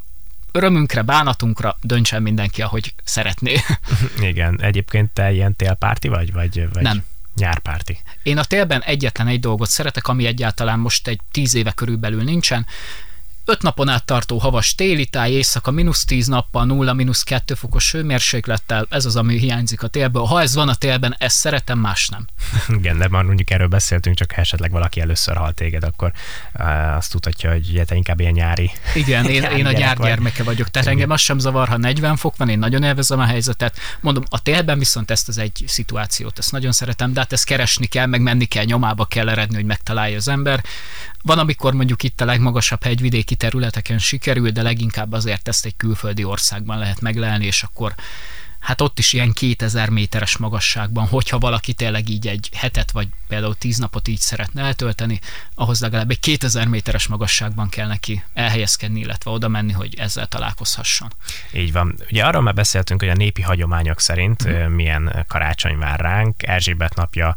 örömünkre, 0.56 1.02
bánatunkra 1.02 1.76
döntsen 1.80 2.22
mindenki, 2.22 2.62
ahogy 2.62 2.94
szeretné. 3.04 3.56
Igen, 4.30 4.60
egyébként 4.60 5.10
te 5.10 5.32
ilyen 5.32 5.56
télpárti 5.56 6.08
vagy? 6.08 6.32
vagy, 6.32 6.68
vagy... 6.72 6.82
Nem. 6.82 7.04
Nyárpárti. 7.36 7.98
Én 8.22 8.38
a 8.38 8.44
télben 8.44 8.82
egyetlen 8.82 9.26
egy 9.26 9.40
dolgot 9.40 9.68
szeretek, 9.68 10.08
ami 10.08 10.26
egyáltalán 10.26 10.78
most 10.78 11.08
egy 11.08 11.20
tíz 11.30 11.54
éve 11.54 11.72
körülbelül 11.72 12.22
nincsen, 12.22 12.66
Öt 13.48 13.62
napon 13.62 13.88
át 13.88 14.04
tartó 14.04 14.38
havas 14.38 14.74
téli 14.74 15.06
táj, 15.06 15.30
éjszaka 15.30 15.70
mínusz 15.70 16.04
10 16.04 16.26
nappal, 16.26 16.64
nulla 16.64 16.92
mínusz 16.92 17.22
2 17.22 17.54
fokos 17.54 17.92
hőmérséklettel, 17.92 18.86
ez 18.90 19.04
az, 19.04 19.16
ami 19.16 19.38
hiányzik 19.38 19.82
a 19.82 19.88
télből. 19.88 20.22
Ha 20.22 20.40
ez 20.40 20.54
van 20.54 20.68
a 20.68 20.74
télben, 20.74 21.14
ezt 21.18 21.36
szeretem, 21.36 21.78
más 21.78 22.08
nem. 22.08 22.26
Igen, 22.78 22.98
de 22.98 23.08
már 23.08 23.24
mondjuk 23.24 23.50
erről 23.50 23.66
beszéltünk, 23.66 24.16
csak 24.16 24.32
ha 24.32 24.40
esetleg 24.40 24.70
valaki 24.70 25.00
először 25.00 25.36
hal 25.36 25.52
téged, 25.52 25.84
akkor 25.84 26.12
azt 26.96 27.10
tudhatja, 27.10 27.50
hogy 27.50 27.68
ugye 27.70 27.84
te 27.84 27.94
inkább 27.94 28.20
ilyen 28.20 28.32
nyári. 28.32 28.70
Igen, 28.94 29.24
én, 29.24 29.40
nyári 29.40 29.58
én 29.58 29.66
a 29.66 29.72
nyár 29.72 29.96
gyermeke 29.96 30.42
vagyok, 30.42 30.68
tehát 30.68 30.88
engem 30.88 31.10
az 31.10 31.20
sem 31.20 31.38
zavar, 31.38 31.68
ha 31.68 31.76
40 31.76 32.16
fok 32.16 32.36
van, 32.36 32.48
én 32.48 32.58
nagyon 32.58 32.82
élvezem 32.82 33.18
a 33.18 33.24
helyzetet. 33.24 33.78
Mondom, 34.00 34.24
a 34.28 34.42
télben 34.42 34.78
viszont 34.78 35.10
ezt 35.10 35.28
az 35.28 35.38
egy 35.38 35.64
szituációt, 35.66 36.38
ezt 36.38 36.52
nagyon 36.52 36.72
szeretem, 36.72 37.12
de 37.12 37.20
hát 37.20 37.32
ezt 37.32 37.44
keresni 37.44 37.86
kell, 37.86 38.06
meg 38.06 38.20
menni 38.20 38.44
kell, 38.44 38.64
nyomába 38.64 39.04
kell 39.04 39.28
eredni, 39.28 39.54
hogy 39.54 39.64
megtalálja 39.64 40.16
az 40.16 40.28
ember. 40.28 40.64
Van, 41.26 41.38
amikor 41.38 41.74
mondjuk 41.74 42.02
itt 42.02 42.20
a 42.20 42.24
legmagasabb 42.24 42.82
hegyvidéki 42.82 43.34
területeken 43.34 43.98
sikerül, 43.98 44.50
de 44.50 44.62
leginkább 44.62 45.12
azért 45.12 45.48
ezt 45.48 45.64
egy 45.64 45.76
külföldi 45.76 46.24
országban 46.24 46.78
lehet 46.78 47.00
meglelni, 47.00 47.46
és 47.46 47.62
akkor 47.62 47.94
hát 48.66 48.80
ott 48.80 48.98
is 48.98 49.12
ilyen 49.12 49.32
2000 49.32 49.88
méteres 49.88 50.36
magasságban, 50.36 51.06
hogyha 51.06 51.38
valaki 51.38 51.72
tényleg 51.72 52.08
így 52.08 52.26
egy 52.26 52.48
hetet, 52.54 52.90
vagy 52.90 53.08
például 53.28 53.54
10 53.54 53.78
napot 53.78 54.08
így 54.08 54.18
szeretne 54.18 54.62
eltölteni, 54.62 55.20
ahhoz 55.54 55.80
legalább 55.80 56.10
egy 56.10 56.20
2000 56.20 56.66
méteres 56.66 57.06
magasságban 57.06 57.68
kell 57.68 57.86
neki 57.86 58.22
elhelyezkedni, 58.34 59.00
illetve 59.00 59.30
oda 59.30 59.48
menni, 59.48 59.72
hogy 59.72 59.94
ezzel 59.98 60.26
találkozhasson. 60.26 61.12
Így 61.52 61.72
van. 61.72 61.94
Ugye 62.10 62.24
arról 62.24 62.42
már 62.42 62.54
beszéltünk, 62.54 63.00
hogy 63.00 63.08
a 63.08 63.14
népi 63.14 63.42
hagyományok 63.42 64.00
szerint 64.00 64.48
mm. 64.48 64.72
milyen 64.72 65.24
karácsony 65.28 65.78
vár 65.78 66.00
ránk. 66.00 66.42
Erzsébet 66.42 66.94
napja 66.94 67.36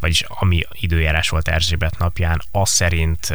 vagyis 0.00 0.24
ami 0.28 0.62
időjárás 0.72 1.28
volt 1.28 1.48
Erzsébet 1.48 1.98
napján, 1.98 2.42
az 2.50 2.70
szerint 2.70 3.34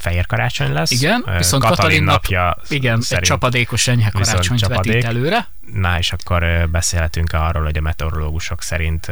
fehér 0.00 0.26
karácsony 0.26 0.72
lesz. 0.72 0.90
Igen, 0.90 1.24
viszont 1.36 1.62
Katalin, 1.62 1.76
Katalin 1.76 2.04
napja 2.04 2.56
igen, 2.68 3.02
egy 3.08 3.20
csapadékos 3.20 3.88
enyhe 3.88 4.10
karácsonyt 4.10 4.60
csapadék. 4.60 4.92
vetít 4.92 5.04
előre. 5.08 5.48
Na, 5.72 5.98
és 5.98 6.12
akkor 6.12 6.68
beszélhetünk 6.70 7.32
arról, 7.32 7.64
hogy 7.64 7.76
a 7.76 7.80
meteorológusok 7.80 8.62
szerint 8.62 9.10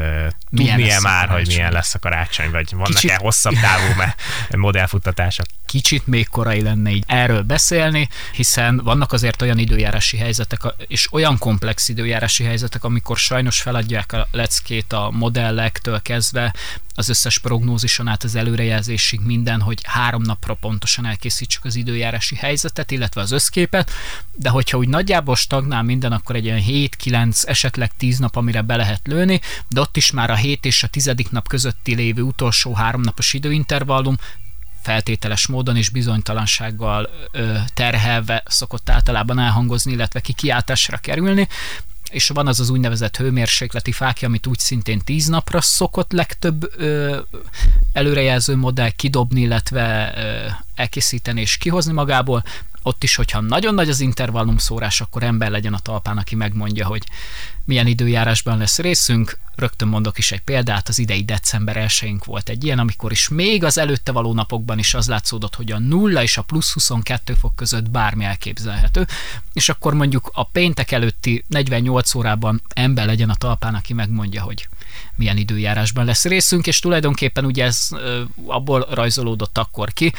tudnia 0.51 1.01
már, 1.01 1.29
hogy 1.29 1.47
milyen 1.47 1.73
lesz 1.73 1.95
a 1.95 1.99
karácsony, 1.99 2.51
vagy 2.51 2.71
vannak-e 2.71 3.17
hosszabb 3.17 3.55
távú 3.55 4.03
modellfuttatások? 4.57 5.47
Kicsit 5.67 6.07
még 6.07 6.29
korai 6.29 6.63
lenne 6.63 6.91
így 6.91 7.05
erről 7.07 7.43
beszélni, 7.43 8.09
hiszen 8.33 8.81
vannak 8.85 9.13
azért 9.13 9.43
olyan 9.43 9.59
időjárási 9.59 10.17
helyzetek, 10.17 10.61
és 10.87 11.13
olyan 11.13 11.39
komplex 11.39 11.89
időjárási 11.89 12.45
helyzetek, 12.45 12.85
amikor 12.85 13.17
sajnos 13.17 13.61
feladják 13.61 14.13
a 14.13 14.29
leckét 14.31 14.93
a 14.93 15.11
modellektől 15.11 16.03
kezdve, 16.03 16.55
az 16.99 17.09
összes 17.09 17.39
prognózison 17.39 18.09
át 18.09 18.25
az 18.25 18.35
előrejelzésig 18.35 19.21
minden, 19.21 19.61
hogy 19.61 19.81
három 19.83 20.23
napra 20.23 20.55
pontosan 20.55 21.07
elkészítsük 21.07 21.65
az 21.65 21.75
időjárási 21.75 22.37
helyzetet, 22.37 22.91
illetve 22.91 23.21
az 23.21 23.31
összképet, 23.31 23.91
de 24.33 24.49
hogyha 24.49 24.79
úgy 24.79 24.89
nagyjából 24.89 25.37
stagnál 25.37 25.83
minden, 25.83 26.13
akkor 26.13 26.37
egy 26.37 26.45
ilyen 26.45 26.63
7-9, 26.67 27.47
esetleg 27.49 27.91
10 27.97 28.19
nap, 28.19 28.37
amire 28.37 28.63
be 28.63 28.77
lehet 28.77 29.01
lőni, 29.05 29.41
de 29.69 29.81
ott 29.81 29.97
is 29.97 30.11
már 30.11 30.31
a 30.31 30.35
7 30.35 30.65
és 30.65 30.83
a 30.83 30.87
10. 30.87 31.13
nap 31.31 31.49
közötti 31.49 31.95
lévő 31.95 32.23
utolsó 32.23 32.75
három 32.75 33.01
napos 33.01 33.33
időintervallum 33.33 34.17
feltételes 34.83 35.47
módon 35.47 35.77
és 35.77 35.89
bizonytalansággal 35.89 37.11
terhelve 37.75 38.43
szokott 38.47 38.91
általában 38.91 39.39
elhangozni, 39.39 39.93
illetve 39.93 40.21
kikiáltásra 40.21 40.97
kerülni, 40.97 41.49
és 42.11 42.29
van 42.29 42.47
az 42.47 42.61
az 42.61 42.71
úgynevezett 42.71 43.17
hőmérsékleti 43.17 43.93
fákja, 43.93 44.29
amit 44.29 44.47
úgy 44.47 44.59
szintén 44.59 45.01
10 45.05 45.27
napra 45.27 45.61
szokott 45.61 46.13
legtöbb 46.13 46.71
ö, 46.77 47.19
előrejelző 47.93 48.57
modell 48.57 48.91
kidobni, 48.91 49.41
illetve 49.41 50.15
ö, 50.17 50.47
elkészíteni 50.75 51.41
és 51.41 51.57
kihozni 51.57 51.93
magából. 51.93 52.43
Ott 52.83 53.03
is, 53.03 53.15
hogyha 53.15 53.41
nagyon 53.41 53.75
nagy 53.75 53.89
az 53.89 54.01
intervallum 54.01 54.59
szórás, 54.59 55.01
akkor 55.01 55.23
ember 55.23 55.51
legyen 55.51 55.75
a 55.75 55.79
talpán, 55.79 56.19
aki 56.19 56.35
megmondja, 56.35 56.87
hogy 56.87 57.03
milyen 57.65 57.87
időjárásban 57.87 58.59
lesz 58.59 58.79
részünk. 58.79 59.39
Rögtön 59.55 59.89
mondok 59.89 60.19
is 60.19 60.33
egy 60.33 60.41
példát, 60.41 60.89
az 60.89 60.99
idei 60.99 61.25
december 61.25 61.77
1 61.77 62.17
volt 62.25 62.49
egy 62.49 62.65
ilyen, 62.65 62.79
amikor 62.79 63.13
is 63.13 63.29
még 63.29 63.65
az 63.65 63.79
előtte 63.79 64.13
való 64.13 64.33
napokban 64.35 64.79
is 64.79 64.95
az 64.95 65.09
látszódott, 65.09 65.55
hogy 65.55 65.73
a 65.73 65.79
0 65.79 66.23
és 66.23 66.37
a 66.37 66.43
plusz 66.43 66.73
22 66.73 67.35
fok 67.35 67.57
között 67.57 67.91
bármi 67.91 68.25
elképzelhető, 68.25 69.07
és 69.53 69.69
akkor 69.69 69.95
mondjuk 69.95 70.31
a 70.33 70.45
péntek 70.45 70.91
előtti 70.91 71.45
48 71.49 72.15
órában 72.15 72.63
ember 72.69 73.07
legyen 73.07 73.31
a 73.31 73.35
talpán, 73.35 73.75
aki 73.75 73.93
megmondja, 73.93 74.43
hogy 74.43 74.69
milyen 75.17 75.37
időjárásban 75.37 76.05
lesz 76.05 76.25
részünk, 76.25 76.67
és 76.67 76.79
tulajdonképpen 76.79 77.45
ugye 77.45 77.65
ez 77.65 77.89
abból 78.47 78.87
rajzolódott 78.91 79.59
akkor 79.59 79.93
ki, 79.93 80.13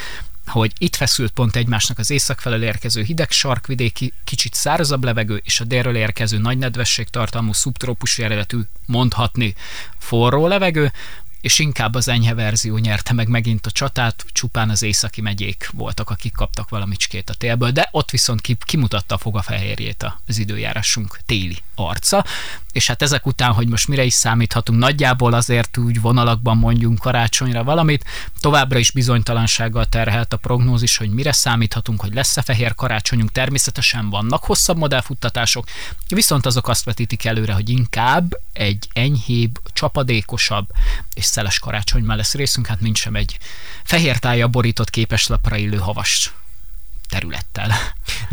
hogy 0.50 0.72
itt 0.78 0.96
feszült 0.96 1.30
pont 1.30 1.56
egymásnak 1.56 1.98
az 1.98 2.10
észak 2.10 2.40
felől 2.40 2.62
érkező 2.62 3.02
hideg 3.02 3.30
sarkvidéki, 3.30 4.12
kicsit 4.24 4.54
szárazabb 4.54 5.04
levegő 5.04 5.40
és 5.44 5.60
a 5.60 5.64
délről 5.64 5.96
érkező 5.96 6.38
nagy 6.38 6.58
nedvesség 6.58 7.08
tartalmú 7.08 7.52
szubtrópusi 7.52 8.22
eredetű, 8.22 8.60
mondhatni 8.86 9.54
forró 9.98 10.46
levegő, 10.46 10.92
és 11.40 11.58
inkább 11.58 11.94
az 11.94 12.08
enyhe 12.08 12.34
verzió 12.34 12.76
nyerte 12.76 13.12
meg 13.12 13.28
megint 13.28 13.66
a 13.66 13.70
csatát, 13.70 14.24
csupán 14.32 14.70
az 14.70 14.82
északi 14.82 15.20
megyék 15.20 15.70
voltak, 15.72 16.10
akik 16.10 16.32
kaptak 16.32 16.68
valamicskét 16.68 17.30
a 17.30 17.34
télből, 17.34 17.70
de 17.70 17.88
ott 17.90 18.10
viszont 18.10 18.40
kimutatta 18.64 19.14
a 19.14 19.18
fogafehérjét 19.18 20.14
az 20.26 20.38
időjárásunk 20.38 21.18
téli 21.26 21.58
arca, 21.74 22.24
és 22.72 22.86
hát 22.86 23.02
ezek 23.02 23.26
után, 23.26 23.52
hogy 23.52 23.68
most 23.68 23.88
mire 23.88 24.04
is 24.04 24.14
számíthatunk, 24.14 24.78
nagyjából 24.78 25.32
azért 25.32 25.76
úgy 25.76 26.00
vonalakban 26.00 26.56
mondjunk 26.56 26.98
karácsonyra 26.98 27.64
valamit, 27.64 28.04
továbbra 28.40 28.78
is 28.78 28.90
bizonytalansággal 28.90 29.84
terhelt 29.84 30.32
a 30.32 30.36
prognózis, 30.36 30.96
hogy 30.96 31.10
mire 31.10 31.32
számíthatunk, 31.32 32.00
hogy 32.00 32.14
lesz-e 32.14 32.42
fehér 32.42 32.74
karácsonyunk, 32.74 33.32
természetesen 33.32 34.10
vannak 34.10 34.44
hosszabb 34.44 34.76
modellfuttatások, 34.76 35.66
viszont 36.08 36.46
azok 36.46 36.68
azt 36.68 36.84
vetítik 36.84 37.24
előre, 37.24 37.52
hogy 37.52 37.68
inkább 37.68 38.36
egy 38.52 38.88
enyhébb, 38.92 39.58
csapadékosabb 39.72 40.68
és 41.14 41.24
szeles 41.30 41.58
karácsonyban 41.58 42.16
lesz 42.16 42.34
részünk, 42.34 42.66
hát 42.66 42.80
mint 42.80 42.96
sem 42.96 43.14
egy 43.14 43.38
fehér 43.84 44.18
tája 44.18 44.48
borított 44.48 44.90
képeslapra 44.90 45.56
illő 45.56 45.76
havas 45.76 46.32
területtel. 47.08 47.59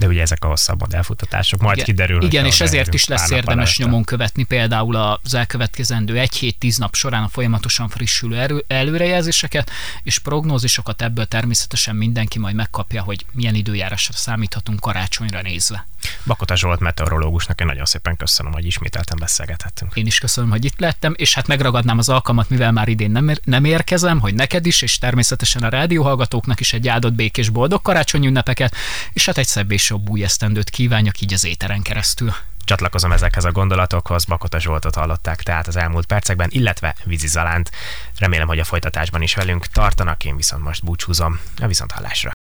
De 0.07 0.13
ugye 0.13 0.21
ezek 0.21 0.43
a 0.43 0.47
hosszabb 0.47 0.79
modellfutatások, 0.79 1.61
majd 1.61 1.75
igen, 1.75 1.85
kiderül. 1.85 2.23
Igen, 2.23 2.45
és 2.45 2.61
ezért 2.61 2.93
is 2.93 3.05
lesz 3.05 3.29
érdemes 3.29 3.77
nyomon 3.77 4.03
követni 4.03 4.43
például 4.43 4.95
az 4.95 5.33
elkövetkezendő 5.33 6.17
egy 6.17 6.35
hét 6.35 6.59
tíz 6.59 6.77
nap 6.77 6.95
során 6.95 7.23
a 7.23 7.27
folyamatosan 7.27 7.89
frissülő 7.89 8.37
erő, 8.37 8.63
előrejelzéseket, 8.67 9.71
és 10.03 10.19
prognózisokat 10.19 11.01
ebből 11.01 11.25
természetesen 11.25 11.95
mindenki 11.95 12.39
majd 12.39 12.55
megkapja, 12.55 13.01
hogy 13.01 13.25
milyen 13.31 13.55
időjárásra 13.55 14.13
számíthatunk 14.13 14.79
karácsonyra 14.79 15.41
nézve. 15.41 15.87
Bakota 16.25 16.55
Zsolt 16.55 16.79
meteorológusnak 16.79 17.59
én 17.61 17.67
nagyon 17.67 17.85
szépen 17.85 18.15
köszönöm, 18.15 18.51
hogy 18.51 18.65
ismételten 18.65 19.17
beszélgethettünk. 19.19 19.95
Én 19.95 20.05
is 20.05 20.19
köszönöm, 20.19 20.49
hogy 20.49 20.65
itt 20.65 20.79
lettem, 20.79 21.13
és 21.17 21.33
hát 21.33 21.47
megragadnám 21.47 21.97
az 21.97 22.09
alkalmat, 22.09 22.49
mivel 22.49 22.71
már 22.71 22.87
idén 22.87 23.11
nem, 23.11 23.29
ér- 23.29 23.41
nem 23.45 23.65
érkezem, 23.65 24.19
hogy 24.19 24.33
neked 24.33 24.65
is, 24.65 24.81
és 24.81 24.97
természetesen 24.97 25.63
a 25.63 25.69
rádióhallgatóknak 25.69 26.59
is 26.59 26.73
egy 26.73 26.87
áldott 26.87 27.13
békés 27.13 27.49
boldog 27.49 27.81
karácsony 27.81 28.25
ünnepeket, 28.25 28.75
és 29.13 29.25
hát 29.25 29.37
egy 29.37 29.47
szebb 29.47 29.71
és 29.71 29.91
jobb 29.97 30.09
új 30.09 30.23
esztendőt 30.23 30.69
kívánjak 30.69 31.21
így 31.21 31.33
az 31.33 31.45
éteren 31.45 31.81
keresztül. 31.81 32.33
Csatlakozom 32.65 33.11
ezekhez 33.11 33.45
a 33.45 33.51
gondolatokhoz, 33.51 34.25
Bakota 34.25 34.59
Zsoltot 34.59 34.95
hallották 34.95 35.41
tehát 35.41 35.67
az 35.67 35.75
elmúlt 35.75 36.05
percekben, 36.05 36.49
illetve 36.51 36.95
Vizi 37.03 37.27
Zalánt. 37.27 37.71
Remélem, 38.17 38.47
hogy 38.47 38.59
a 38.59 38.63
folytatásban 38.63 39.21
is 39.21 39.35
velünk 39.35 39.65
tartanak, 39.65 40.25
én 40.25 40.35
viszont 40.35 40.63
most 40.63 40.83
búcsúzom. 40.83 41.39
A 41.61 41.67
viszont 41.67 41.91
hallásra. 41.91 42.36